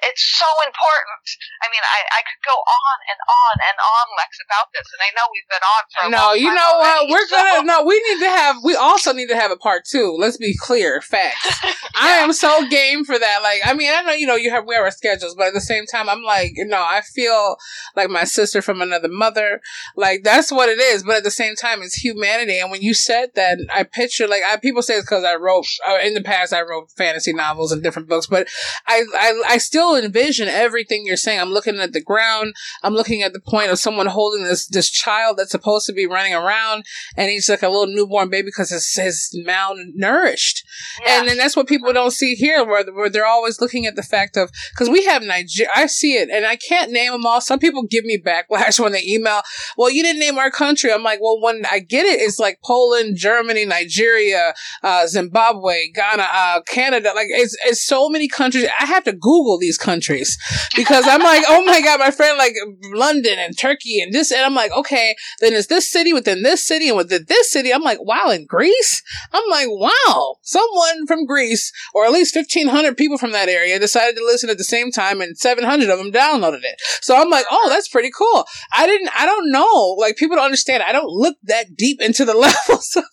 [0.07, 1.17] It's so important important.
[1.61, 5.01] I mean, I, I could go on and on and on, Lex, about this, and
[5.01, 6.25] I know we've been on for no.
[6.37, 7.09] you know what?
[7.09, 7.35] We're so.
[7.35, 7.83] gonna no.
[7.83, 8.55] We need to have.
[8.63, 10.15] We also need to have a part two.
[10.17, 11.59] Let's be clear, facts.
[11.63, 11.73] yeah.
[11.95, 13.39] I am so game for that.
[13.41, 15.53] Like, I mean, I know you know you have we have our schedules, but at
[15.53, 17.57] the same time, I'm like, you know, I feel
[17.95, 19.61] like my sister from another mother.
[19.95, 21.03] Like that's what it is.
[21.03, 22.59] But at the same time, it's humanity.
[22.59, 25.65] And when you said that, I picture like I, people say it's because I wrote
[25.87, 26.53] uh, in the past.
[26.53, 28.47] I wrote fantasy novels and different books, but
[28.87, 31.39] I I, I still envision every everything you're saying.
[31.39, 32.53] I'm looking at the ground.
[32.83, 36.05] I'm looking at the point of someone holding this this child that's supposed to be
[36.05, 36.83] running around,
[37.15, 40.63] and he's like a little newborn baby because his his malnourished.
[41.01, 41.19] Yeah.
[41.19, 44.03] And then that's what people don't see here, where, where they're always looking at the
[44.03, 45.71] fact of because we have Nigeria.
[45.73, 47.39] I see it, and I can't name them all.
[47.39, 49.41] Some people give me backlash when they email.
[49.77, 50.91] Well, you didn't name our country.
[50.91, 54.53] I'm like, well, when I get it, it's like Poland, Germany, Nigeria,
[54.83, 57.11] uh, Zimbabwe, Ghana, uh, Canada.
[57.15, 58.67] Like it's it's so many countries.
[58.77, 60.37] I have to Google these countries
[60.75, 62.53] because I'm like, oh my god, my friend like
[62.93, 66.65] London and Turkey and this, and I'm like, okay, then it's this city within this
[66.65, 67.73] city and within this city.
[67.73, 69.03] I'm like, wow, in Greece.
[69.33, 74.15] I'm like, wow, someone from Greece or at least 1,500 people from that area decided
[74.15, 76.81] to listen at the same time, and 700 of them downloaded it.
[77.01, 78.45] So I'm like, oh, that's pretty cool.
[78.75, 79.95] I didn't, I don't know.
[79.99, 80.83] Like people don't understand.
[80.83, 82.33] I don't look that deep into the
[82.67, 83.03] levels of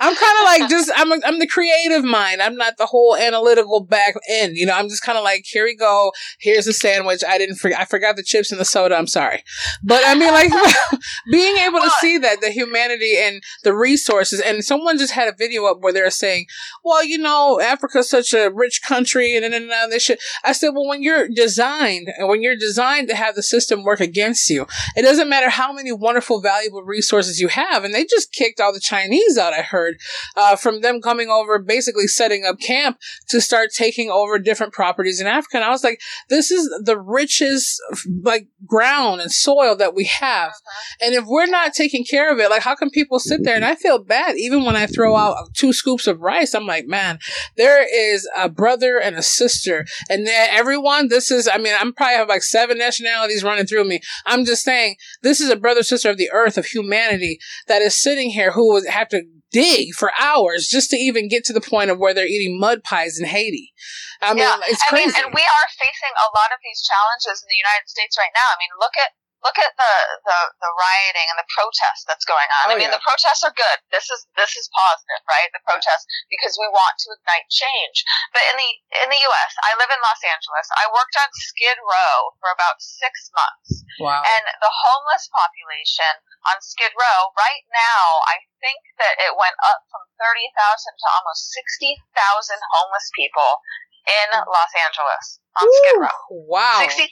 [0.00, 2.42] I'm kind of like just I'm a, I'm the creative mind.
[2.42, 4.56] I'm not the whole analytical back end.
[4.56, 6.12] You know, I'm just kind of like here we go.
[6.38, 7.22] Here's a sandwich.
[7.26, 7.80] I didn't forget.
[7.80, 8.96] I forgot the chips and the soda.
[8.96, 9.42] I'm sorry,
[9.82, 10.50] but I mean like
[11.30, 14.40] being able to see that the humanity and the resources.
[14.40, 16.46] And someone just had a video up where they're saying,
[16.84, 20.22] well, you know, Africa's such a rich country and then and this shit.
[20.44, 24.00] I said, well, when you're designed and when you're designed to have the system work
[24.00, 24.66] against you,
[24.96, 27.84] it doesn't matter how many wonderful, valuable resources you have.
[27.84, 29.52] And they just kicked all the Chinese out.
[29.52, 29.96] I heard
[30.36, 32.98] uh, from them coming over, basically setting up camp
[33.28, 35.58] to start taking over different properties in Africa.
[35.58, 37.80] And I was like, this is the richest
[38.22, 40.50] like ground and soil that we have.
[40.50, 41.06] Uh-huh.
[41.06, 43.56] And if we're not taking care of it, like how can people sit there?
[43.56, 46.54] And I feel bad even when I throw out two scoops of rice.
[46.54, 47.18] I'm like, man,
[47.56, 51.08] there is a brother and a sister, and everyone.
[51.08, 54.00] This is, I mean, I'm probably have like seven nationalities running through me.
[54.24, 57.38] I'm just saying, this is a brother sister of the earth of humanity
[57.68, 59.22] that is sitting here who would have to
[59.52, 62.82] dig for hours just to even get to the point of where they're eating mud
[62.82, 63.72] pies in Haiti.
[64.20, 64.58] I mean, yeah.
[64.66, 65.12] it's crazy.
[65.12, 68.16] I mean, and we are facing a lot of these challenges in the United States
[68.16, 68.48] right now.
[68.48, 69.12] I mean, look at
[69.44, 69.94] look at the,
[70.26, 72.66] the, the rioting and the protest that's going on.
[72.66, 72.98] Oh, I mean, yeah.
[72.98, 73.78] the protests are good.
[73.94, 75.46] This is this is positive, right?
[75.54, 78.02] The protests because we want to ignite change.
[78.34, 78.70] But in the
[79.06, 80.66] in the U.S., I live in Los Angeles.
[80.74, 83.86] I worked on Skid Row for about six months.
[84.02, 84.26] Wow.
[84.26, 89.86] And the homeless population on Skid Row right now, I think that it went up
[89.88, 93.60] from thirty thousand to almost sixty thousand homeless people
[94.06, 96.20] in Los Angeles on Ooh, Skid Row.
[96.46, 96.78] Wow.
[96.78, 97.10] 60,000.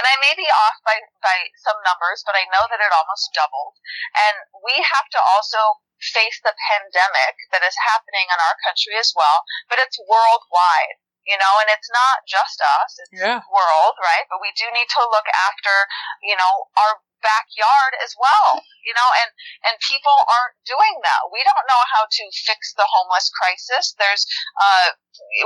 [0.00, 3.28] And I may be off by, by some numbers, but I know that it almost
[3.36, 3.76] doubled.
[4.16, 9.12] And we have to also face the pandemic that is happening in our country as
[9.12, 10.96] well, but it's worldwide
[11.26, 13.42] you know, and it's not just us, it's yeah.
[13.50, 14.24] world, right?
[14.30, 15.74] But we do need to look after,
[16.22, 19.30] you know, our backyard as well, you know, and,
[19.70, 21.28] and people aren't doing that.
[21.32, 23.96] We don't know how to fix the homeless crisis.
[23.98, 24.24] There's,
[24.58, 24.96] uh,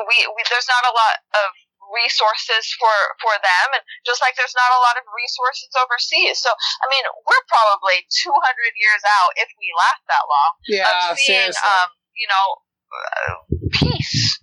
[0.06, 1.16] we, we there's not a lot
[1.46, 1.48] of
[1.90, 6.50] resources for for them and just like there's not a lot of resources overseas so
[6.50, 8.30] i mean we're probably 200
[8.78, 11.66] years out if we last that long yeah seeing seriously.
[11.66, 12.46] um you know
[12.90, 13.34] uh,
[13.74, 14.38] peace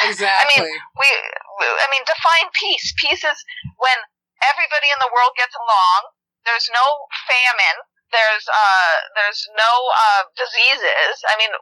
[0.00, 0.64] exactly i mean
[0.96, 1.08] we
[1.60, 3.38] i mean define peace peace is
[3.76, 3.98] when
[4.40, 6.00] everybody in the world gets along
[6.44, 6.86] there's no
[7.28, 7.78] famine
[8.12, 11.52] there's uh there's no uh diseases i mean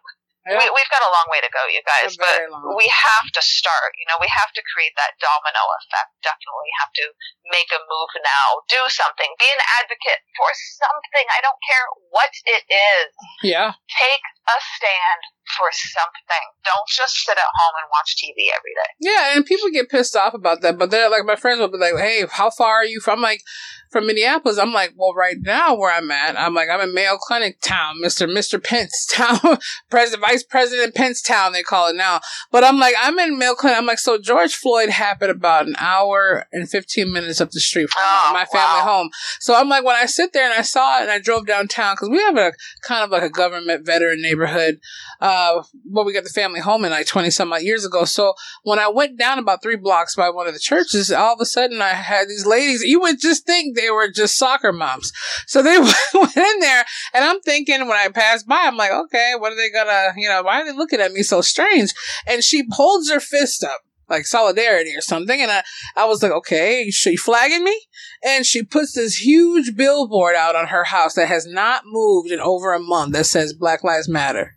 [0.48, 0.56] yeah.
[0.56, 2.72] We, we've got a long way to go, you guys, but long.
[2.72, 3.92] we have to start.
[4.00, 6.16] You know, we have to create that domino effect.
[6.24, 7.04] Definitely have to
[7.52, 8.64] make a move now.
[8.72, 9.28] Do something.
[9.36, 10.48] Be an advocate for
[10.80, 11.28] something.
[11.28, 13.12] I don't care what it is.
[13.44, 13.76] Yeah.
[13.92, 15.20] Take a stand
[15.56, 16.46] for something.
[16.64, 18.90] Don't just sit at home and watch TV every day.
[19.00, 21.78] Yeah, and people get pissed off about that, but they're like, my friends will be
[21.78, 23.20] like, hey, how far are you from?
[23.20, 23.42] like,
[23.90, 24.58] from Minneapolis.
[24.58, 27.96] I'm like, well, right now where I'm at, I'm like, I'm in Mayo Clinic Town,
[28.02, 28.28] Mr.
[28.28, 28.62] Mr.
[28.62, 29.58] Pence Town,
[29.90, 32.20] President, Vice President Pence Town, they call it now.
[32.52, 33.78] But I'm like, I'm in Mayo Clinic.
[33.78, 37.90] I'm like, so George Floyd happened about an hour and 15 minutes up the street
[37.90, 38.98] from oh, my family wow.
[38.98, 39.10] home.
[39.40, 41.96] So I'm like, when I sit there and I saw it and I drove downtown,
[41.96, 44.80] cause we have a kind of like a government veteran neighborhood,
[45.20, 48.04] uh, Uh, where we got the family home in like 20 some odd years ago.
[48.04, 51.40] So when I went down about three blocks by one of the churches, all of
[51.40, 55.12] a sudden I had these ladies, you would just think they were just soccer moms.
[55.46, 55.78] So they
[56.14, 56.84] went in there
[57.14, 60.28] and I'm thinking when I passed by, I'm like, okay, what are they gonna, you
[60.28, 61.94] know, why are they looking at me so strange?
[62.26, 63.80] And she holds her fist up
[64.10, 65.40] like solidarity or something.
[65.40, 65.62] And I,
[65.96, 67.80] I was like, okay, she flagging me?
[68.24, 72.40] And she puts this huge billboard out on her house that has not moved in
[72.40, 74.54] over a month that says Black Lives Matter.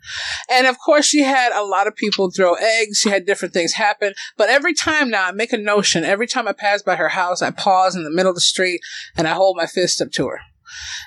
[0.49, 2.97] And of course, she had a lot of people throw eggs.
[2.97, 4.13] She had different things happen.
[4.37, 6.03] But every time now, I make a notion.
[6.03, 8.81] Every time I pass by her house, I pause in the middle of the street
[9.15, 10.39] and I hold my fist up to her.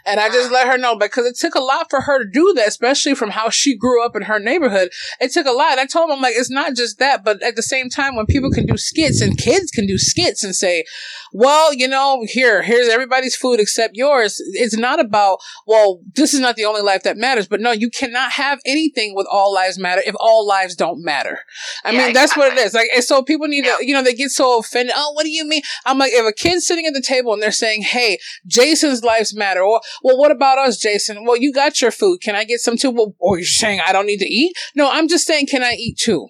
[0.04, 2.52] And I just let her know because it took a lot for her to do
[2.56, 4.90] that, especially from how she grew up in her neighborhood.
[5.20, 5.78] It took a lot.
[5.78, 8.26] I told him, I'm like, it's not just that, but at the same time, when
[8.26, 10.84] people can do skits and kids can do skits and say,
[11.32, 14.40] well, you know, here, here's everybody's food except yours.
[14.52, 17.90] It's not about, well, this is not the only life that matters, but no, you
[17.90, 21.40] cannot have anything with all lives matter if all lives don't matter.
[21.84, 22.56] I yeah, mean, that's exactly.
[22.56, 22.74] what it is.
[22.74, 24.94] Like, and so people need to, you know, they get so offended.
[24.96, 25.62] Oh, what do you mean?
[25.84, 29.34] I'm like, if a kid's sitting at the table and they're saying, hey, Jason's lives
[29.34, 31.24] matter, or, well, what about us, Jason?
[31.24, 32.20] Well, you got your food.
[32.20, 32.90] Can I get some too?
[32.90, 34.54] Well, or you're saying I don't need to eat?
[34.74, 36.28] No, I'm just saying, can I eat too?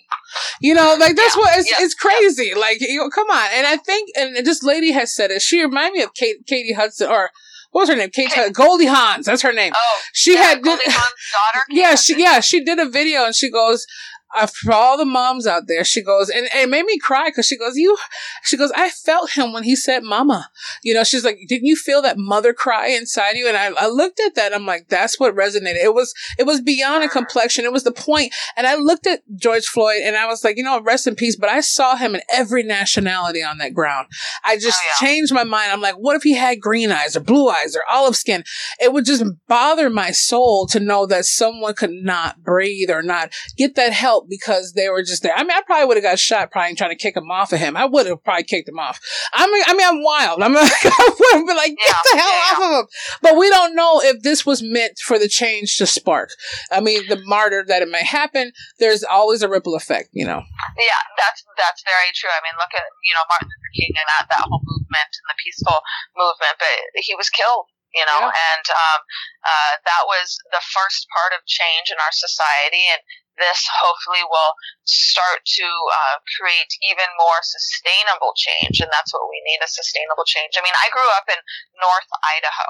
[0.60, 2.50] You know, like that's yeah, what it's, yeah, it's crazy.
[2.54, 2.58] Yeah.
[2.58, 3.48] Like, you know, come on.
[3.54, 5.42] And I think, and this lady has said it.
[5.42, 7.30] She reminded me of Kate, Katie Hudson, or
[7.70, 8.10] what was her name?
[8.10, 8.52] Kate, Kate.
[8.52, 9.26] Goldie Hawn's.
[9.26, 9.72] That's her name.
[9.76, 11.66] Oh, she had Goldie Hawn's daughter.
[11.70, 13.86] Yeah, she yeah she did a video and she goes,
[14.34, 17.28] uh, for all the moms out there, she goes, and, and it made me cry
[17.28, 17.96] because she goes, you,
[18.42, 20.50] she goes, I felt him when he said mama.
[20.82, 23.48] You know, she's like, didn't you feel that mother cry inside you?
[23.48, 24.54] And I, I looked at that.
[24.54, 25.82] I'm like, that's what resonated.
[25.82, 27.64] It was, it was beyond a complexion.
[27.64, 28.34] It was the point.
[28.56, 31.36] And I looked at George Floyd and I was like, you know, rest in peace.
[31.36, 34.08] But I saw him in every nationality on that ground.
[34.44, 35.06] I just oh, yeah.
[35.06, 35.72] changed my mind.
[35.72, 38.44] I'm like, what if he had green eyes or blue eyes or olive skin?
[38.80, 43.32] It would just bother my soul to know that someone could not breathe or not
[43.56, 45.34] get that help because they were just there.
[45.34, 47.58] I mean, I probably would have got shot probably trying to kick him off of
[47.58, 47.76] him.
[47.76, 49.00] I would have probably kicked him off.
[49.32, 50.42] I mean, I mean, I'm wild.
[50.42, 52.86] I'm like, I would have been like, get the hell off of him.
[53.22, 56.30] But we don't know if this was meant for the change to spark.
[56.70, 60.42] I mean, the martyr that it may happen, there's always a ripple effect, you know.
[60.78, 62.30] Yeah, that's that's very true.
[62.30, 65.26] I mean, look at you know Martin Luther King and that that whole movement and
[65.28, 65.80] the peaceful
[66.16, 68.52] movement, but he was killed you know, yeah.
[68.52, 69.00] and um,
[69.40, 72.84] uh, that was the first part of change in our society.
[72.92, 73.00] And
[73.36, 78.80] this hopefully will start to uh, create even more sustainable change.
[78.80, 80.56] And that's what we need a sustainable change.
[80.56, 81.40] I mean, I grew up in
[81.80, 82.68] North Idaho,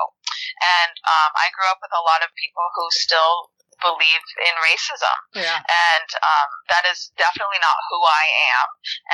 [0.63, 3.55] and um, I grew up with a lot of people who still
[3.85, 5.17] believe in racism.
[5.37, 5.61] Yeah.
[5.61, 8.25] And um, that is definitely not who I
[8.57, 8.67] am.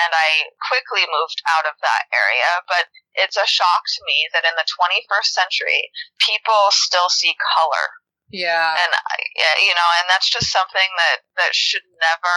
[0.07, 2.63] And I quickly moved out of that area.
[2.71, 5.91] But it's a shock to me that in the 21st century,
[6.23, 8.02] people still see color
[8.33, 8.73] yeah.
[8.73, 8.93] And
[9.37, 12.37] yeah, you know, and that's just something that that should never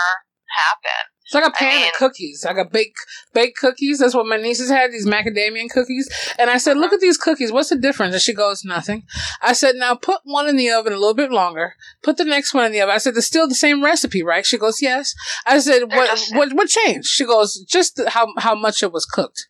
[0.55, 1.11] happen.
[1.25, 2.45] It's like a pan I mean, of cookies.
[2.45, 2.99] Like a baked
[3.33, 3.97] baked cookies.
[3.97, 6.07] That's what my nieces had, these macadamia cookies.
[6.37, 6.95] And I said, Look uh-huh.
[6.95, 7.51] at these cookies.
[7.51, 8.13] What's the difference?
[8.13, 9.03] And she goes, Nothing.
[9.41, 11.73] I said, Now put one in the oven a little bit longer.
[12.03, 12.93] Put the next one in the oven.
[12.93, 14.45] I said, It's still the same recipe, right?
[14.45, 15.15] She goes, Yes.
[15.47, 17.07] I said, What what what changed?
[17.07, 19.47] She goes, Just how how much it was cooked.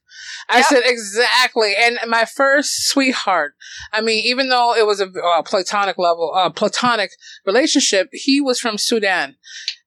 [0.50, 0.66] I yep.
[0.68, 1.74] said exactly.
[1.78, 3.54] And my first sweetheart,
[3.92, 7.12] I mean, even though it was a uh, platonic level, uh, platonic
[7.46, 9.36] relationship, he was from Sudan.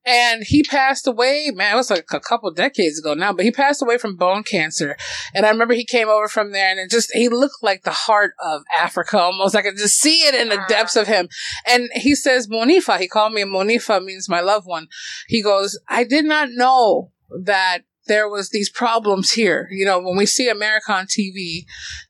[0.09, 3.50] And he passed away, man, it was like a couple decades ago now, but he
[3.50, 4.96] passed away from bone cancer.
[5.34, 7.90] And I remember he came over from there and it just, he looked like the
[7.90, 9.54] heart of Africa almost.
[9.54, 10.66] I could just see it in the ah.
[10.66, 11.28] depths of him.
[11.66, 14.86] And he says, Monifa, he called me Monifa means my loved one.
[15.26, 17.12] He goes, I did not know
[17.44, 19.68] that there was these problems here.
[19.70, 21.64] You know, when we see America on TV,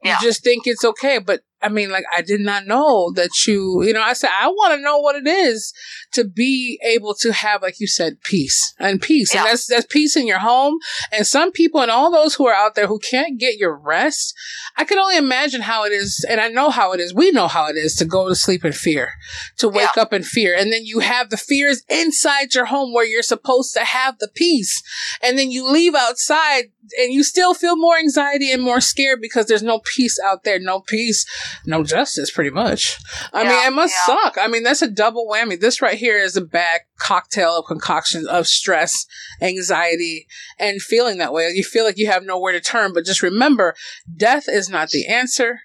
[0.04, 0.18] yeah.
[0.20, 1.18] you just think it's okay.
[1.18, 4.48] But I mean, like, I did not know that you, you know, I said, I
[4.48, 5.72] want to know what it is
[6.12, 9.34] to be able to have, like you said, peace and peace.
[9.34, 9.40] Yeah.
[9.40, 10.78] And that's, that's peace in your home.
[11.12, 14.34] And some people and all those who are out there who can't get your rest,
[14.76, 16.24] I can only imagine how it is.
[16.28, 17.12] And I know how it is.
[17.12, 19.10] We know how it is to go to sleep in fear,
[19.58, 20.02] to wake yeah.
[20.02, 20.54] up in fear.
[20.56, 24.28] And then you have the fears inside your home where you're supposed to have the
[24.28, 24.82] peace.
[25.22, 26.66] And then you leave outside
[26.98, 30.58] and you still feel more anxiety and more scared because there's no peace out there,
[30.58, 31.26] no peace,
[31.66, 32.98] no justice, pretty much.
[33.32, 34.14] I yeah, mean, it must yeah.
[34.14, 34.38] suck.
[34.38, 35.58] I mean, that's a double whammy.
[35.58, 39.06] This right here is a bad cocktail of concoctions of stress,
[39.40, 40.26] anxiety,
[40.58, 41.50] and feeling that way.
[41.54, 43.74] You feel like you have nowhere to turn, but just remember,
[44.16, 45.60] death is not the answer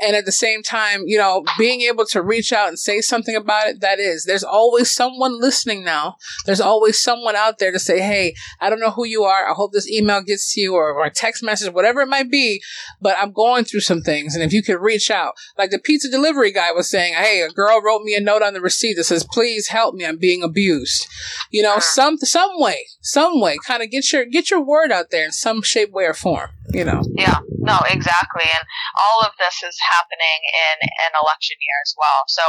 [0.00, 3.36] and at the same time, you know, being able to reach out and say something
[3.36, 6.16] about it, that is, there's always someone listening now.
[6.46, 9.48] There's always someone out there to say, hey, I don't know who you are.
[9.48, 12.30] I hope this email gets to you or, or a text message, whatever it might
[12.30, 12.62] be,
[13.00, 14.34] but I'm going through some things.
[14.34, 17.50] And if you could reach out, like the pizza delivery guy was saying, hey, a
[17.50, 20.04] girl wrote me a note on the receipt that says, please help me.
[20.04, 21.06] I'm being abused.
[21.50, 21.80] You know, uh-huh.
[21.80, 25.32] some, some way, some way, kind of get your, get your word out there in
[25.32, 27.02] some shape, way or form, you know?
[27.18, 28.46] Yeah, no, exactly.
[28.46, 32.22] And all of this is happening in an election year as well.
[32.30, 32.42] So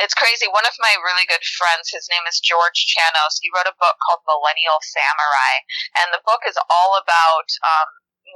[0.00, 0.48] it's crazy.
[0.48, 3.96] One of my really good friends, his name is George Chanos, he wrote a book
[4.08, 5.54] called Millennial Samurai.
[6.00, 7.88] And the book is all about um,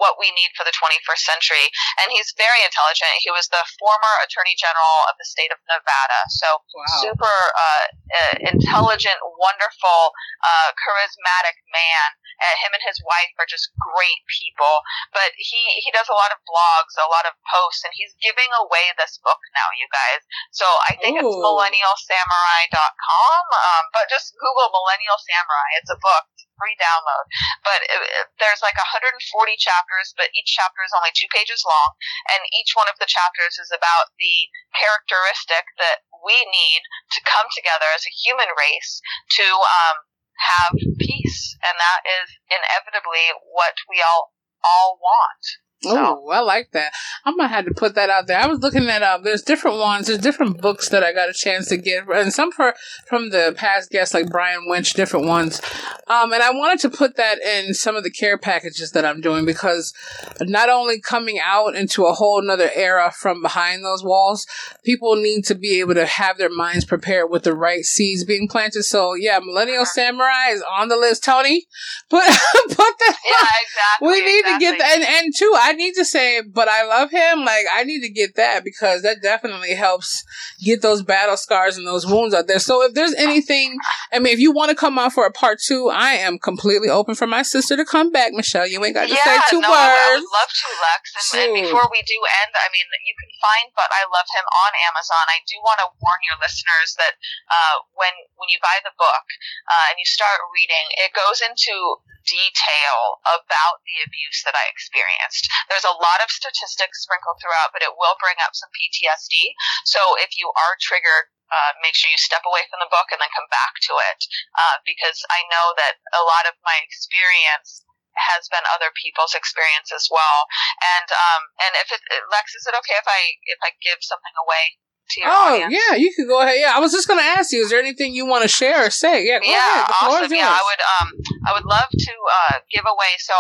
[0.02, 1.70] what we need for the 21st century.
[2.02, 3.14] And he's very intelligent.
[3.22, 6.26] He was the former Attorney General of the state of Nevada.
[6.42, 6.98] So wow.
[6.98, 10.10] super uh, uh, intelligent, wonderful,
[10.42, 12.18] uh, charismatic man.
[12.42, 14.82] Uh, him and his wife are just great people.
[15.14, 18.50] But he, he does a lot of blogs, a lot of posts, and he's giving
[18.58, 20.26] away this book now, you guys.
[20.50, 21.30] So I think Ooh.
[21.30, 23.42] it's millennialsamurai.com.
[23.54, 25.78] Um, but just Google Millennial Samurai.
[25.78, 26.26] It's a book
[26.62, 27.26] free download.
[27.66, 29.18] But it, it, there's like 140
[29.58, 31.98] chapters, but each chapter is only two pages long,
[32.30, 34.46] and each one of the chapters is about the
[34.78, 36.86] characteristic that we need
[37.18, 39.02] to come together as a human race
[39.42, 40.06] to um,
[40.38, 44.30] have peace, and that is inevitably what we all
[44.62, 45.42] all want.
[45.84, 46.92] Oh, I like that.
[47.24, 48.38] I'm gonna have to put that out there.
[48.38, 51.32] I was looking at uh, there's different ones, there's different books that I got a
[51.32, 52.74] chance to get, and some for
[53.08, 55.60] from the past guests like Brian Winch, different ones.
[56.06, 59.20] Um, and I wanted to put that in some of the care packages that I'm
[59.20, 59.92] doing because
[60.40, 64.46] not only coming out into a whole nother era from behind those walls,
[64.84, 68.46] people need to be able to have their minds prepared with the right seeds being
[68.48, 68.84] planted.
[68.84, 71.24] So yeah, Millennial Samurai is on the list.
[71.24, 71.66] Tony,
[72.08, 72.24] put
[72.68, 73.16] put that.
[73.24, 74.08] Yeah, exactly.
[74.08, 74.66] We need exactly.
[74.66, 77.44] to get that, and and two, I need to say, but I love him.
[77.44, 80.24] Like, I need to get that because that definitely helps
[80.62, 82.58] get those battle scars and those wounds out there.
[82.58, 83.76] So if there's anything,
[84.12, 86.88] I mean, if you want to come on for a part two, I am completely
[86.88, 88.32] open for my sister to come back.
[88.32, 89.98] Michelle, you ain't got to yeah, say two no, words.
[89.98, 91.02] I would love to, Lex.
[91.34, 94.46] And, and before we do end, I mean, you can find "But I Love Him"
[94.46, 95.24] on Amazon.
[95.28, 97.14] I do want to warn your listeners that
[97.50, 99.26] uh, when when you buy the book
[99.70, 105.50] uh, and you start reading, it goes into detail about the abuse that I experienced.
[105.68, 109.54] There's a lot of statistics sprinkled throughout, but it will bring up some PTSD.
[109.84, 113.20] So if you are triggered, uh, make sure you step away from the book and
[113.20, 114.20] then come back to it,
[114.56, 117.84] uh, because I know that a lot of my experience
[118.16, 120.48] has been other people's experience as well.
[120.80, 124.36] And um, and if it, Lex, is it okay if I if I give something
[124.40, 124.80] away?
[125.24, 126.56] Oh yeah, you could go ahead.
[126.58, 128.86] Yeah, I was just going to ask you: Is there anything you want to share
[128.86, 129.26] or say?
[129.26, 130.32] Yeah, yeah, awesome.
[130.32, 131.08] Yeah, I would um,
[131.46, 133.12] I would love to uh, give away.
[133.20, 133.34] So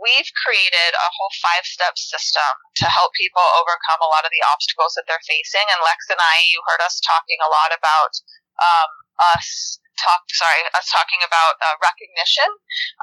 [0.00, 2.50] we've created a whole five step system
[2.80, 5.68] to help people overcome a lot of the obstacles that they're facing.
[5.68, 8.12] And Lex and I, you heard us talking a lot about
[8.60, 8.90] um,
[9.36, 10.24] us talk.
[10.32, 12.48] Sorry, us talking about uh, recognition.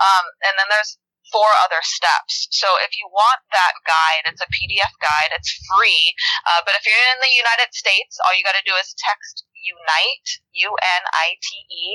[0.01, 0.97] Um, and then there's
[1.31, 2.47] four other steps.
[2.51, 5.31] So if you want that guide, it's a PDF guide.
[5.35, 6.15] It's free.
[6.47, 9.47] Uh, but if you're in the United States, all you got to do is text
[9.67, 11.85] UNITE, U-N-I-T-E,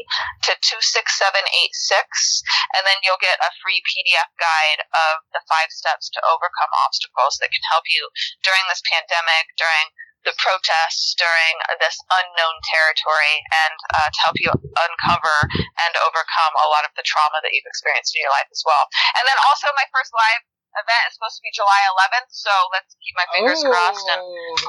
[0.44, 2.42] to 26786,
[2.76, 7.40] and then you'll get a free PDF guide of the five steps to overcome obstacles
[7.40, 8.10] that can help you
[8.44, 9.88] during this pandemic, during
[10.22, 16.68] the protests during this unknown territory and uh, to help you uncover and overcome a
[16.70, 18.86] lot of the trauma that you've experienced in your life as well.
[19.18, 20.42] And then also my first live
[20.78, 23.68] event is supposed to be July 11th, so let's keep my fingers oh.
[23.68, 24.22] crossed and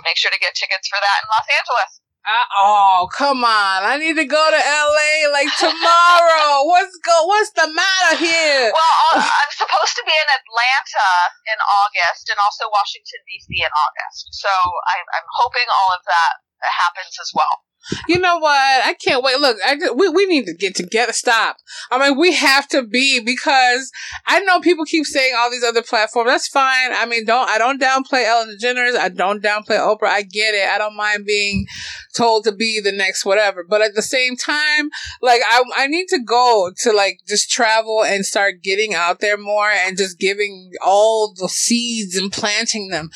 [0.03, 2.03] make sure to get tickets for that in Los Angeles.
[2.23, 3.79] Uh, oh, come on.
[3.83, 6.63] I need to go to LA like tomorrow.
[6.63, 8.71] what's go what's the matter here?
[8.71, 11.09] Well, I'm supposed to be in Atlanta
[11.51, 14.31] in August and also Washington DC in August.
[14.39, 16.33] So I, I'm hoping all of that
[16.63, 17.67] happens as well.
[18.07, 18.85] You know what?
[18.85, 19.39] I can't wait.
[19.39, 21.13] Look, I we we need to get together.
[21.13, 21.57] Stop.
[21.91, 23.91] I mean, we have to be because
[24.25, 26.29] I know people keep saying all these other platforms.
[26.29, 26.91] That's fine.
[26.93, 28.95] I mean, don't I don't downplay Ellen DeGeneres.
[28.95, 30.07] I don't downplay Oprah.
[30.07, 30.67] I get it.
[30.67, 31.65] I don't mind being
[32.15, 33.63] told to be the next whatever.
[33.67, 34.89] But at the same time,
[35.21, 39.37] like I I need to go to like just travel and start getting out there
[39.37, 43.09] more and just giving all the seeds and planting them.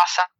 [0.01, 0.36] Awesome.